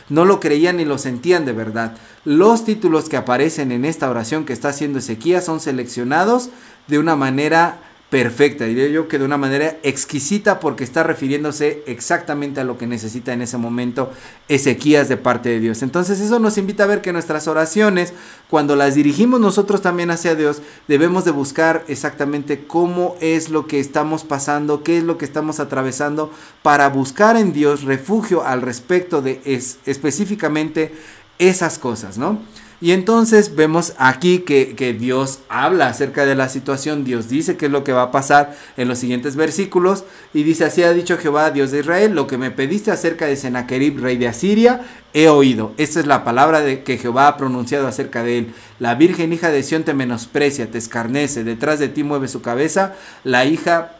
[0.09, 1.97] No lo creían ni lo sentían de verdad.
[2.25, 6.51] Los títulos que aparecen en esta oración que está haciendo Ezequías son seleccionados
[6.87, 12.61] de una manera perfecta, diría yo que de una manera exquisita porque está refiriéndose exactamente
[12.61, 14.11] a lo que necesita en ese momento
[14.49, 15.83] Ezequías de parte de Dios.
[15.83, 18.13] Entonces eso nos invita a ver que nuestras oraciones,
[18.49, 23.79] cuando las dirigimos nosotros también hacia Dios, debemos de buscar exactamente cómo es lo que
[23.79, 29.23] estamos pasando, qué es lo que estamos atravesando, para buscar en Dios refugio al respecto
[29.23, 30.93] de es, específicamente
[31.39, 32.41] esas cosas, ¿no?
[32.83, 37.73] Y entonces vemos aquí que, Dios habla acerca de la situación, Dios dice qué es
[37.73, 41.51] lo que va a pasar en los siguientes versículos y dice, así ha dicho Jehová,
[41.51, 44.81] Dios de Israel, lo que me pediste acerca de Sennacherib, rey de Asiria,
[45.13, 45.75] he oído.
[45.77, 48.55] Esta es la palabra de que Jehová ha pronunciado acerca de él.
[48.79, 52.95] La virgen hija de Sión te menosprecia, te escarnece, detrás de ti mueve su cabeza,
[53.25, 53.93] la hija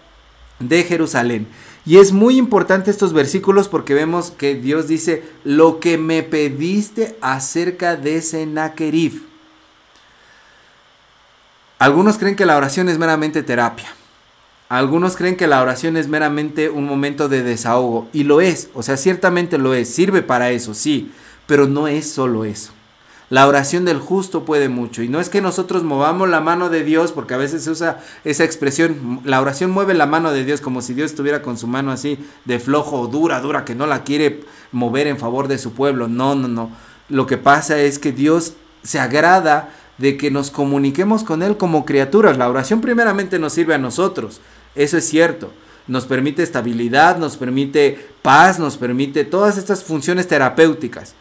[0.59, 1.47] de Jerusalén.
[1.87, 7.17] Y es muy importante estos versículos porque vemos que Dios dice, lo que me pediste
[7.21, 9.23] acerca de Sennacherib.
[11.79, 13.89] Algunos creen que la oración es meramente terapia.
[14.69, 18.85] Algunos creen que la oración es meramente un momento de desahogo y lo es, o
[18.85, 21.11] sea, ciertamente lo es, sirve para eso, sí,
[21.49, 22.71] pero no es solo eso.
[23.31, 25.05] La oración del justo puede mucho.
[25.05, 28.01] Y no es que nosotros movamos la mano de Dios, porque a veces se usa
[28.25, 31.69] esa expresión, la oración mueve la mano de Dios como si Dios estuviera con su
[31.69, 34.41] mano así de flojo, dura, dura, que no la quiere
[34.73, 36.09] mover en favor de su pueblo.
[36.09, 36.73] No, no, no.
[37.09, 41.85] Lo que pasa es que Dios se agrada de que nos comuniquemos con Él como
[41.85, 42.37] criaturas.
[42.37, 44.41] La oración primeramente nos sirve a nosotros,
[44.75, 45.53] eso es cierto.
[45.87, 51.15] Nos permite estabilidad, nos permite paz, nos permite todas estas funciones terapéuticas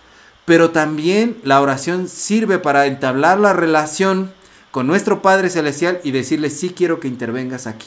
[0.50, 4.32] pero también la oración sirve para entablar la relación
[4.72, 7.86] con nuestro Padre Celestial y decirle, sí quiero que intervengas aquí.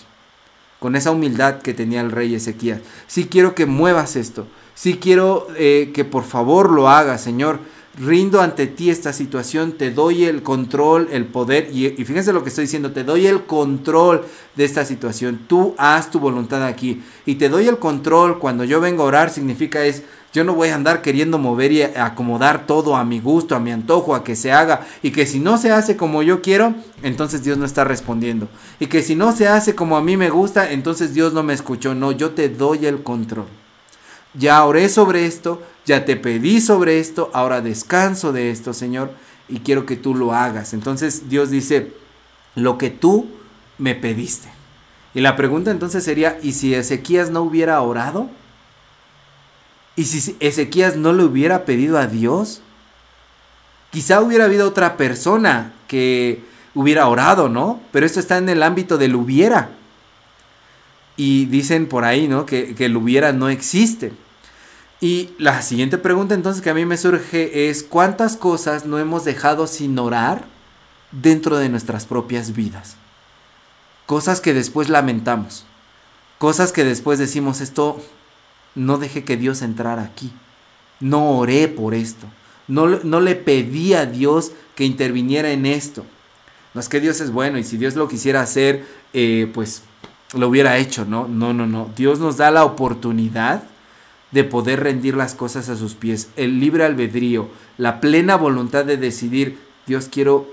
[0.79, 2.79] Con esa humildad que tenía el rey Ezequías.
[3.09, 4.47] Sí quiero que muevas esto.
[4.77, 7.59] Sí quiero eh, que por favor lo hagas, Señor.
[7.99, 12.45] Rindo ante ti esta situación, te doy el control, el poder, y, y fíjense lo
[12.45, 17.03] que estoy diciendo, te doy el control de esta situación, tú haz tu voluntad aquí,
[17.27, 20.71] y te doy el control cuando yo vengo a orar, significa es, yo no voy
[20.71, 24.35] a andar queriendo mover y acomodar todo a mi gusto, a mi antojo, a que
[24.35, 24.87] se haga.
[25.03, 28.49] Y que si no se hace como yo quiero, entonces Dios no está respondiendo.
[28.81, 31.53] Y que si no se hace como a mí me gusta, entonces Dios no me
[31.53, 31.95] escuchó.
[31.95, 33.47] No, yo te doy el control.
[34.33, 39.11] Ya oré sobre esto, ya te pedí sobre esto, ahora descanso de esto, Señor,
[39.51, 40.73] y quiero que tú lo hagas.
[40.73, 41.93] Entonces Dios dice,
[42.55, 43.29] lo que tú
[43.77, 44.49] me pediste.
[45.15, 48.31] Y la pregunta entonces sería, ¿y si Ezequías no hubiera orado?
[49.97, 52.63] ¿Y si Ezequías no le hubiera pedido a Dios?
[53.91, 57.81] Quizá hubiera habido otra persona que hubiera orado, ¿no?
[57.93, 59.71] Pero esto está en el ámbito del hubiera.
[61.17, 62.47] Y dicen por ahí, ¿no?
[62.47, 64.13] Que, que el hubiera no existe.
[65.03, 69.25] Y la siguiente pregunta entonces que a mí me surge es, ¿cuántas cosas no hemos
[69.25, 70.47] dejado sin orar
[71.11, 72.97] dentro de nuestras propias vidas?
[74.07, 75.67] Cosas que después lamentamos.
[76.39, 78.01] Cosas que después decimos, esto
[78.75, 80.33] no dejé que Dios entrara aquí.
[81.01, 82.27] No oré por esto.
[82.69, 86.05] No, no, le pedí a Dios que interviniera en esto.
[86.75, 89.83] No es que Dios es bueno y si Dios lo quisiera hacer, eh, pues
[90.35, 91.29] lo hubiera hecho, ¿no?
[91.29, 91.91] No, no, no.
[91.97, 93.65] Dios nos da la oportunidad
[94.31, 96.31] de poder rendir las cosas a sus pies.
[96.37, 100.47] El libre albedrío, la plena voluntad de decidir, Dios quiero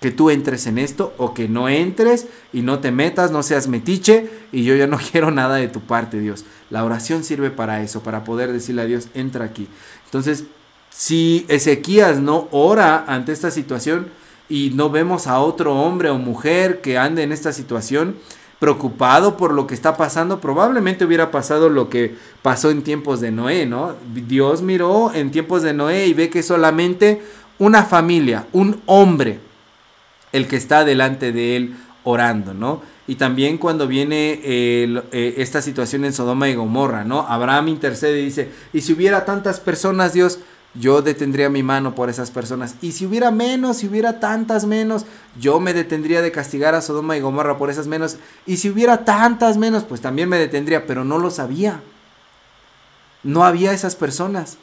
[0.00, 3.68] que tú entres en esto o que no entres y no te metas, no seas
[3.68, 6.44] metiche y yo ya no quiero nada de tu parte, Dios.
[6.70, 9.68] La oración sirve para eso, para poder decirle a Dios, entra aquí.
[10.06, 10.44] Entonces,
[10.90, 14.08] si Ezequías no ora ante esta situación
[14.48, 18.16] y no vemos a otro hombre o mujer que ande en esta situación,
[18.58, 23.30] preocupado por lo que está pasando, probablemente hubiera pasado lo que pasó en tiempos de
[23.30, 23.94] Noé, ¿no?
[24.12, 27.22] Dios miró en tiempos de Noé y ve que solamente
[27.58, 29.38] una familia, un hombre,
[30.32, 32.82] el que está delante de él orando, ¿no?
[33.06, 37.26] Y también cuando viene eh, esta situación en Sodoma y Gomorra, ¿no?
[37.28, 40.38] Abraham intercede y dice, y si hubiera tantas personas, Dios,
[40.74, 42.76] yo detendría mi mano por esas personas.
[42.80, 45.04] Y si hubiera menos, si hubiera tantas menos,
[45.38, 48.18] yo me detendría de castigar a Sodoma y Gomorra por esas menos.
[48.46, 51.82] Y si hubiera tantas menos, pues también me detendría, pero no lo sabía.
[53.24, 54.58] No había esas personas.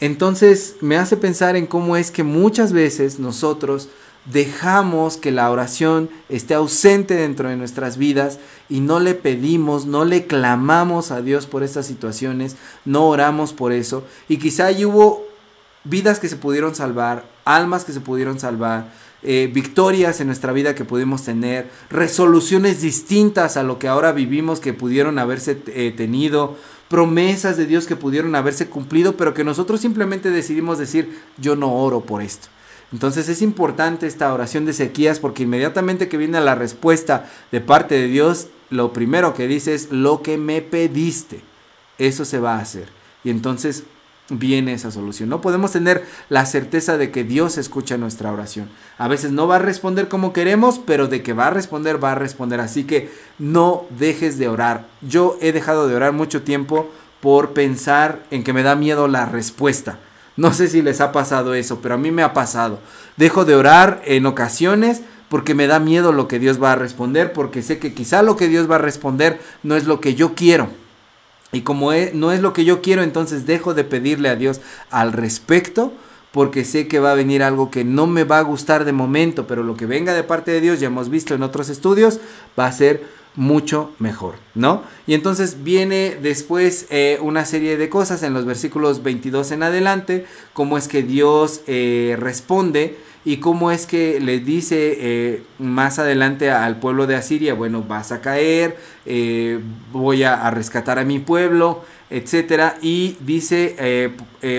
[0.00, 3.88] Entonces me hace pensar en cómo es que muchas veces nosotros
[4.32, 8.38] dejamos que la oración esté ausente dentro de nuestras vidas
[8.68, 13.72] y no le pedimos, no le clamamos a Dios por estas situaciones, no oramos por
[13.72, 15.26] eso y quizá ahí hubo
[15.84, 20.74] vidas que se pudieron salvar, almas que se pudieron salvar, eh, victorias en nuestra vida
[20.74, 26.56] que pudimos tener, resoluciones distintas a lo que ahora vivimos que pudieron haberse eh, tenido,
[26.88, 31.74] promesas de Dios que pudieron haberse cumplido, pero que nosotros simplemente decidimos decir, yo no
[31.74, 32.48] oro por esto.
[32.92, 37.94] Entonces es importante esta oración de Ezequías porque inmediatamente que viene la respuesta de parte
[37.94, 41.42] de Dios, lo primero que dice es lo que me pediste.
[41.98, 42.88] Eso se va a hacer.
[43.24, 43.84] Y entonces
[44.30, 45.28] viene esa solución.
[45.28, 48.68] No podemos tener la certeza de que Dios escucha nuestra oración.
[48.98, 52.12] A veces no va a responder como queremos, pero de que va a responder, va
[52.12, 52.60] a responder.
[52.60, 54.86] Así que no dejes de orar.
[55.00, 59.26] Yo he dejado de orar mucho tiempo por pensar en que me da miedo la
[59.26, 59.98] respuesta.
[60.38, 62.78] No sé si les ha pasado eso, pero a mí me ha pasado.
[63.16, 67.32] Dejo de orar en ocasiones porque me da miedo lo que Dios va a responder,
[67.32, 70.36] porque sé que quizá lo que Dios va a responder no es lo que yo
[70.36, 70.68] quiero.
[71.50, 74.60] Y como e, no es lo que yo quiero, entonces dejo de pedirle a Dios
[74.90, 75.92] al respecto,
[76.30, 79.48] porque sé que va a venir algo que no me va a gustar de momento,
[79.48, 82.20] pero lo que venga de parte de Dios, ya hemos visto en otros estudios,
[82.56, 83.02] va a ser
[83.36, 84.82] mucho mejor, ¿no?
[85.06, 90.26] Y entonces viene después eh, una serie de cosas en los versículos 22 en adelante,
[90.52, 96.50] cómo es que Dios eh, responde y cómo es que le dice eh, más adelante
[96.50, 98.76] al pueblo de Asiria, bueno, vas a caer,
[99.92, 104.12] voy a, rescatar a mi pueblo, etcétera, y dice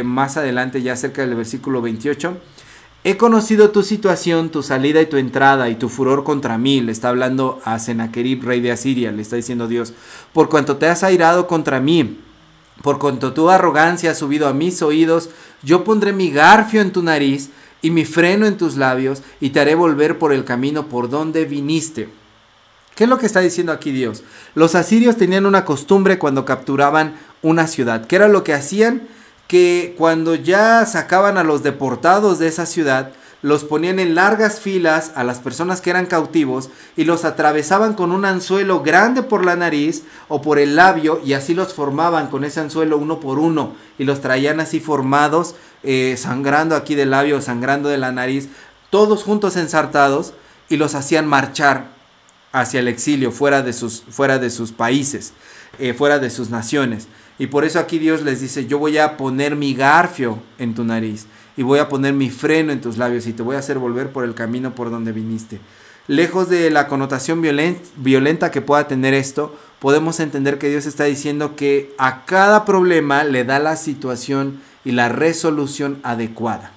[0.03, 2.38] más adelante ya cerca del versículo 28,
[3.06, 6.82] He conocido tu situación, tu salida y tu entrada y tu furor contra mí.
[6.82, 9.12] Le está hablando a Sennacherib, rey de Asiria.
[9.12, 9.93] Le está diciendo Dios.
[10.34, 12.20] Por cuanto te has airado contra mí,
[12.82, 15.30] por cuanto tu arrogancia ha subido a mis oídos,
[15.64, 17.50] yo pondré mi garfio en tu nariz
[17.82, 21.45] y mi freno en tus labios y te haré volver por el camino por donde
[21.45, 22.10] viniste.
[22.95, 24.24] ¿Qué es lo que está diciendo aquí Dios?
[24.56, 28.06] Los asirios tenían una costumbre cuando capturaban una ciudad.
[28.06, 29.08] ¿Qué era lo que hacían?
[29.50, 35.12] Que cuando ya sacaban a los deportados de esa ciudad, los ponían en largas filas
[35.16, 39.56] a las personas que eran cautivos y los atravesaban con un anzuelo grande por la
[39.56, 43.74] nariz o por el labio y así los formaban con ese anzuelo uno por uno
[43.97, 48.50] y los traían así formados, eh, sangrando aquí del labio, sangrando de la nariz,
[48.91, 50.34] todos juntos ensartados
[50.70, 51.88] y los hacían marchar
[52.52, 55.34] hacia el exilio, fuera de sus, fuera de sus países,
[55.80, 57.08] eh, fuera de sus naciones.
[57.40, 60.84] Y por eso aquí Dios les dice, yo voy a poner mi garfio en tu
[60.84, 61.26] nariz
[61.56, 64.12] y voy a poner mi freno en tus labios y te voy a hacer volver
[64.12, 65.62] por el camino por donde viniste.
[66.08, 71.56] Lejos de la connotación violenta que pueda tener esto, podemos entender que Dios está diciendo
[71.56, 76.72] que a cada problema le da la situación y la resolución adecuada.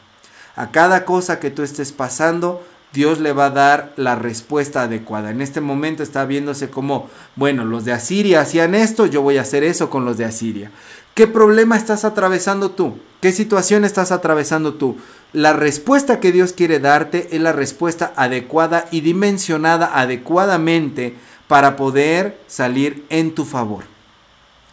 [0.55, 5.30] A cada cosa que tú estés pasando, Dios le va a dar la respuesta adecuada.
[5.30, 9.43] En este momento está viéndose como, bueno, los de Asiria hacían esto, yo voy a
[9.43, 10.70] hacer eso con los de Asiria.
[11.14, 12.99] ¿Qué problema estás atravesando tú?
[13.20, 14.97] ¿Qué situación estás atravesando tú?
[15.32, 21.14] La respuesta que Dios quiere darte es la respuesta adecuada y dimensionada adecuadamente
[21.49, 23.84] para poder salir en tu favor.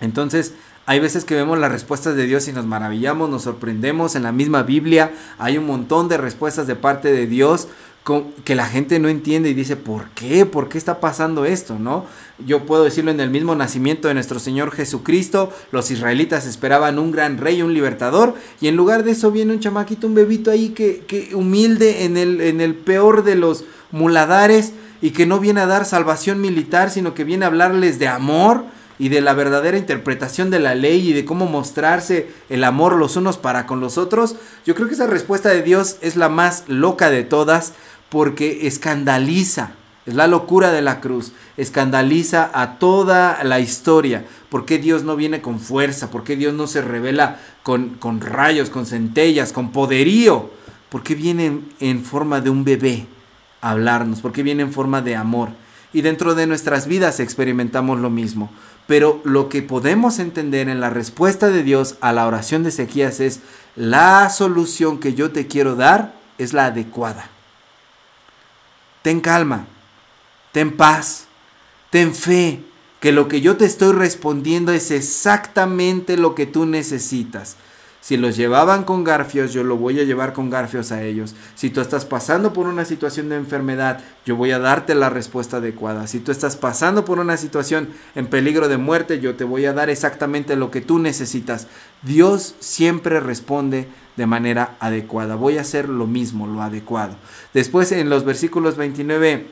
[0.02, 0.54] Entonces,
[0.86, 4.16] hay veces que vemos las respuestas de Dios y nos maravillamos, nos sorprendemos.
[4.16, 7.68] En la misma Biblia hay un montón de respuestas de parte de Dios
[8.44, 10.46] que la gente no entiende y dice, ¿por qué?
[10.46, 11.78] ¿Por qué está pasando esto?
[11.80, 12.06] ¿No?
[12.46, 17.12] Yo puedo decirlo en el mismo nacimiento de nuestro Señor Jesucristo, los israelitas esperaban un
[17.12, 20.70] gran rey, un libertador, y en lugar de eso viene un chamaquito, un bebito ahí
[20.70, 25.62] que, que humilde en el, en el peor de los muladares y que no viene
[25.62, 28.66] a dar salvación militar, sino que viene a hablarles de amor
[29.00, 33.16] y de la verdadera interpretación de la ley y de cómo mostrarse el amor los
[33.16, 34.36] unos para con los otros,
[34.66, 37.74] yo creo que esa respuesta de Dios es la más loca de todas
[38.10, 39.72] porque escandaliza,
[40.06, 44.26] es la locura de la cruz, escandaliza a toda la historia.
[44.50, 46.10] ¿Por qué Dios no viene con fuerza?
[46.10, 50.50] ¿Por qué Dios no se revela con, con rayos, con centellas, con poderío?
[50.90, 53.06] ¿Por qué viene en forma de un bebé
[53.62, 54.22] a hablarnos?
[54.22, 55.50] ¿Por qué viene en forma de amor?
[55.94, 58.50] Y dentro de nuestras vidas experimentamos lo mismo.
[58.88, 63.20] Pero lo que podemos entender en la respuesta de Dios a la oración de Ezequías
[63.20, 63.42] es
[63.76, 67.30] la solución que yo te quiero dar es la adecuada
[69.10, 69.66] ten calma,
[70.52, 71.26] ten paz,
[71.90, 72.62] ten fe,
[73.00, 77.56] que lo que yo te estoy respondiendo es exactamente lo que tú necesitas.
[78.02, 81.34] Si los llevaban con garfios, yo lo voy a llevar con garfios a ellos.
[81.56, 85.58] Si tú estás pasando por una situación de enfermedad, yo voy a darte la respuesta
[85.58, 86.06] adecuada.
[86.06, 89.74] Si tú estás pasando por una situación en peligro de muerte, yo te voy a
[89.74, 91.66] dar exactamente lo que tú necesitas.
[92.04, 93.88] Dios siempre responde
[94.20, 95.36] de manera adecuada.
[95.36, 97.16] Voy a hacer lo mismo, lo adecuado.
[97.54, 99.46] Después en los versículos 29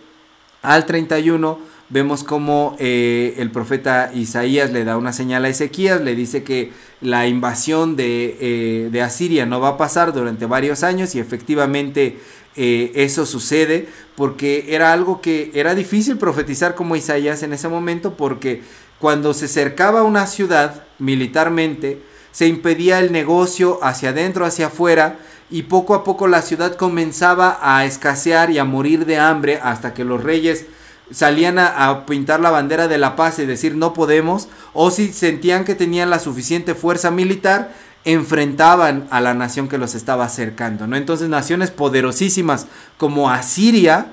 [0.61, 1.57] al 31
[1.87, 6.73] vemos como eh, el profeta Isaías le da una señal a Ezequías, le dice que
[6.99, 12.19] la invasión de, eh, de Asiria no va a pasar durante varios años y efectivamente
[12.57, 13.87] eh, eso sucede
[14.17, 18.63] porque era algo que era difícil profetizar como Isaías en ese momento porque
[18.99, 22.01] cuando se cercaba una ciudad militarmente,
[22.37, 25.17] se impedía el negocio hacia adentro, hacia afuera,
[25.49, 29.95] y poco a poco la ciudad comenzaba a escasear y a morir de hambre hasta
[29.95, 30.67] que los reyes
[31.09, 35.65] salían a, pintar la bandera de la paz y decir no podemos, o si sentían
[35.65, 37.73] que tenían la suficiente fuerza militar,
[38.05, 40.95] enfrentaban a la nación que los estaba acercando, ¿no?
[40.95, 42.67] Entonces naciones poderosísimas
[42.97, 44.11] como Asiria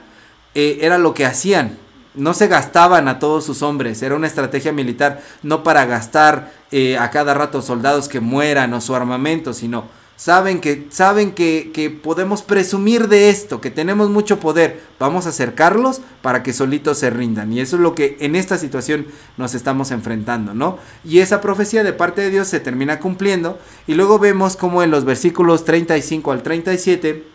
[0.54, 1.76] eh, era lo que hacían,
[2.14, 6.96] no se gastaban a todos sus hombres, era una estrategia militar no para gastar eh,
[6.98, 9.84] a cada rato soldados que mueran o su armamento, sino
[10.16, 15.30] saben que saben que, que, podemos presumir de esto, que tenemos mucho poder, vamos a
[15.30, 17.52] acercarlos para que solitos se rindan.
[17.52, 19.06] Y eso es lo que en esta situación
[19.36, 20.78] nos estamos enfrentando, ¿no?
[21.04, 24.90] Y esa profecía de parte de Dios se termina cumpliendo y luego vemos como en
[24.90, 27.33] los versículos 35 al 37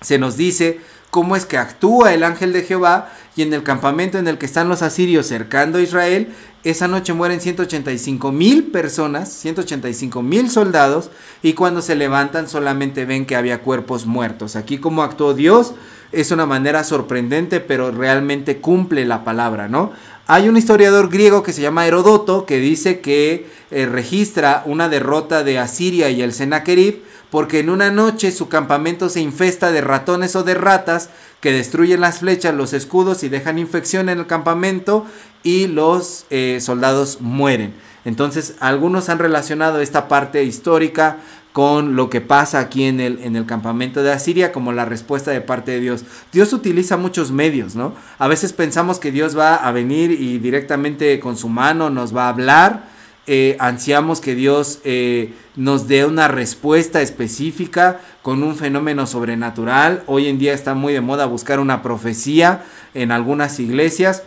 [0.00, 0.80] se nos dice
[1.10, 4.46] cómo es que actúa el ángel de Jehová y en el campamento en el que
[4.46, 6.28] están los asirios cercando a Israel,
[6.64, 11.10] esa noche mueren 185 mil personas, 185 mil soldados
[11.42, 14.56] y cuando se levantan solamente ven que había cuerpos muertos.
[14.56, 15.74] Aquí como actuó Dios
[16.10, 19.92] es una manera sorprendente pero realmente cumple la palabra, ¿no?
[20.26, 25.42] Hay un historiador griego que se llama Herodoto que dice que eh, registra una derrota
[25.42, 30.34] de Asiria y el Sennacherib porque en una noche su campamento se infesta de ratones
[30.36, 31.10] o de ratas
[31.40, 35.06] que destruyen las flechas, los escudos y dejan infección en el campamento
[35.42, 37.74] y los eh, soldados mueren.
[38.04, 41.18] Entonces algunos han relacionado esta parte histórica
[41.52, 45.30] con lo que pasa aquí en el, en el campamento de Asiria como la respuesta
[45.30, 46.04] de parte de Dios.
[46.32, 47.94] Dios utiliza muchos medios, ¿no?
[48.18, 52.26] A veces pensamos que Dios va a venir y directamente con su mano nos va
[52.26, 52.97] a hablar
[53.30, 60.02] eh, ansiamos que Dios eh, nos dé una respuesta específica con un fenómeno sobrenatural.
[60.06, 62.64] Hoy en día está muy de moda buscar una profecía
[62.94, 64.22] en algunas iglesias.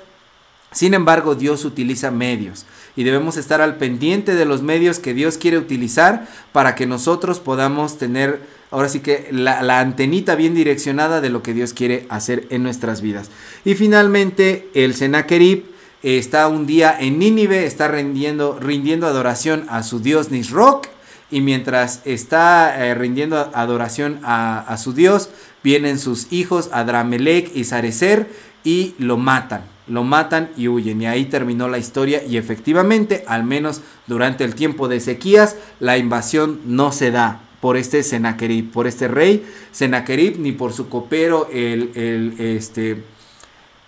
[0.71, 5.37] Sin embargo, Dios utiliza medios y debemos estar al pendiente de los medios que Dios
[5.37, 8.39] quiere utilizar para que nosotros podamos tener
[8.69, 12.61] ahora sí que la, la, antenita bien direccionada de lo que Dios quiere hacer en
[12.61, 13.31] nuestras vidas.
[13.65, 15.70] Y finalmente el Senaquerib
[16.03, 20.87] está un día en Nínive, está rindiendo, rindiendo adoración a su dios Nisroch.
[21.29, 25.29] Y mientras está eh, rindiendo adoración a, su dios,
[25.63, 28.27] vienen sus hijos Adramelech y Sarecer
[28.65, 29.63] y lo matan.
[29.87, 31.01] Lo matan y huyen.
[31.01, 32.21] Y ahí terminó la historia.
[32.23, 37.77] Y efectivamente, al menos durante el tiempo de Ezequías, la invasión no se da por
[37.77, 43.03] este Senaquerib, por este rey Senaquerib, ni por su copero, el, el este,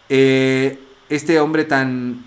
[0.08, 0.78] eh,
[1.16, 2.24] este hombre tan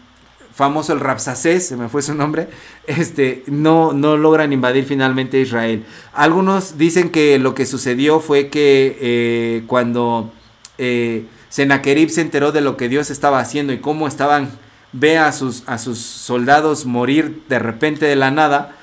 [0.57, 2.49] famoso, el Rapsacés, se me fue su nombre,
[2.87, 5.85] este, no, no logran invadir finalmente Israel.
[6.15, 10.33] Algunos dicen que lo que sucedió fue que eh, cuando
[10.79, 14.51] eh, se enteró de lo que Dios estaba haciendo y cómo estaban,
[14.93, 18.77] ve a sus, a sus soldados morir de repente de la nada,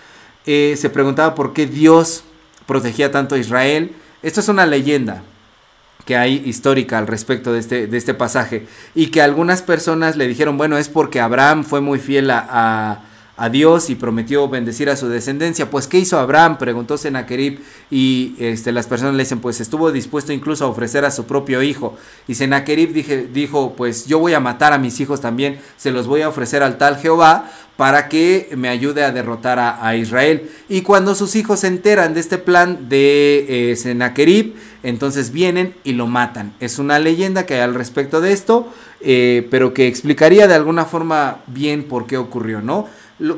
[0.46, 2.24] eh, se preguntaba por qué Dios
[2.68, 3.96] protegía tanto a Israel.
[4.22, 5.24] Esto es una leyenda,
[6.06, 8.68] que hay histórica al respecto de este, de este pasaje.
[8.94, 13.00] Y que algunas personas le dijeron, bueno, es porque Abraham fue muy fiel a, a,
[13.52, 15.70] Dios y prometió bendecir a su descendencia.
[15.70, 16.58] Pues, ¿qué hizo Abraham?
[16.58, 17.60] Preguntó Senaquerib
[17.90, 21.64] y este, las personas le dicen, pues estuvo dispuesto incluso a ofrecer a su propio
[21.64, 21.98] hijo.
[22.28, 22.94] Y Senaquerib
[23.34, 26.62] dijo, pues yo voy a matar a mis hijos también, se los voy a ofrecer
[26.62, 30.52] al tal Jehová para que me ayude a derrotar a, Israel.
[30.70, 34.54] Y cuando sus hijos se enteran de este plan de eh, Sennacherib,
[34.84, 36.54] entonces vienen y lo matan.
[36.60, 38.72] Es una leyenda que hay al respecto de esto,
[39.02, 42.88] eh, pero que explicaría de alguna forma bien por qué ocurrió, ¿no?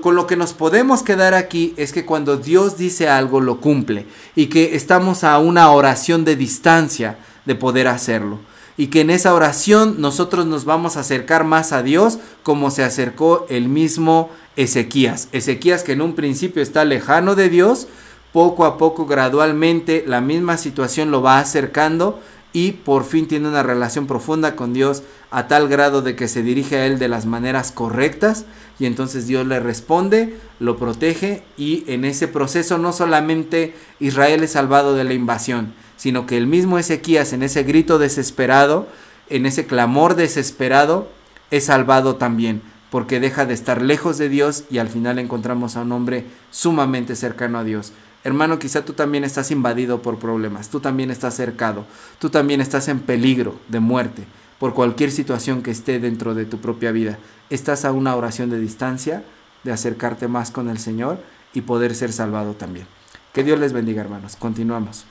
[0.02, 4.08] Con lo que nos podemos quedar aquí es que cuando Dios dice algo lo cumple
[4.36, 8.40] y que estamos a una oración de distancia de poder hacerlo
[8.78, 12.84] y que en esa oración nosotros nos vamos a acercar más a Dios como se
[12.84, 15.30] acercó el mismo Ezequías.
[15.32, 17.88] Ezequías que en un principio está lejano de Dios,
[18.34, 22.20] poco a poco, gradualmente, la misma situación lo va acercando
[22.52, 26.42] y por fin tiene una relación profunda con Dios a tal grado de que se
[26.42, 28.46] dirige a Él de las maneras correctas
[28.80, 34.52] y entonces Dios le responde, lo protege y en ese proceso no solamente Israel es
[34.52, 38.88] salvado de la invasión, sino que el mismo Ezequías en ese grito desesperado,
[39.30, 41.10] en ese clamor desesperado,
[41.52, 45.82] es salvado también, porque deja de estar lejos de Dios y al final encontramos a
[45.82, 47.94] un hombre sumamente cercano a Dios.
[48.24, 51.86] Hermano, quizá tú también estás invadido por problemas, tú también estás cercado,
[52.20, 54.26] tú también estás en peligro de muerte
[54.60, 57.18] por cualquier situación que esté dentro de tu propia vida.
[57.50, 59.24] Estás a una oración de distancia,
[59.64, 61.20] de acercarte más con el Señor
[61.54, 62.88] y poder ser salvado también.
[63.34, 64.36] Que Dios les bendiga, hermanos.
[64.36, 65.06] Continuamos.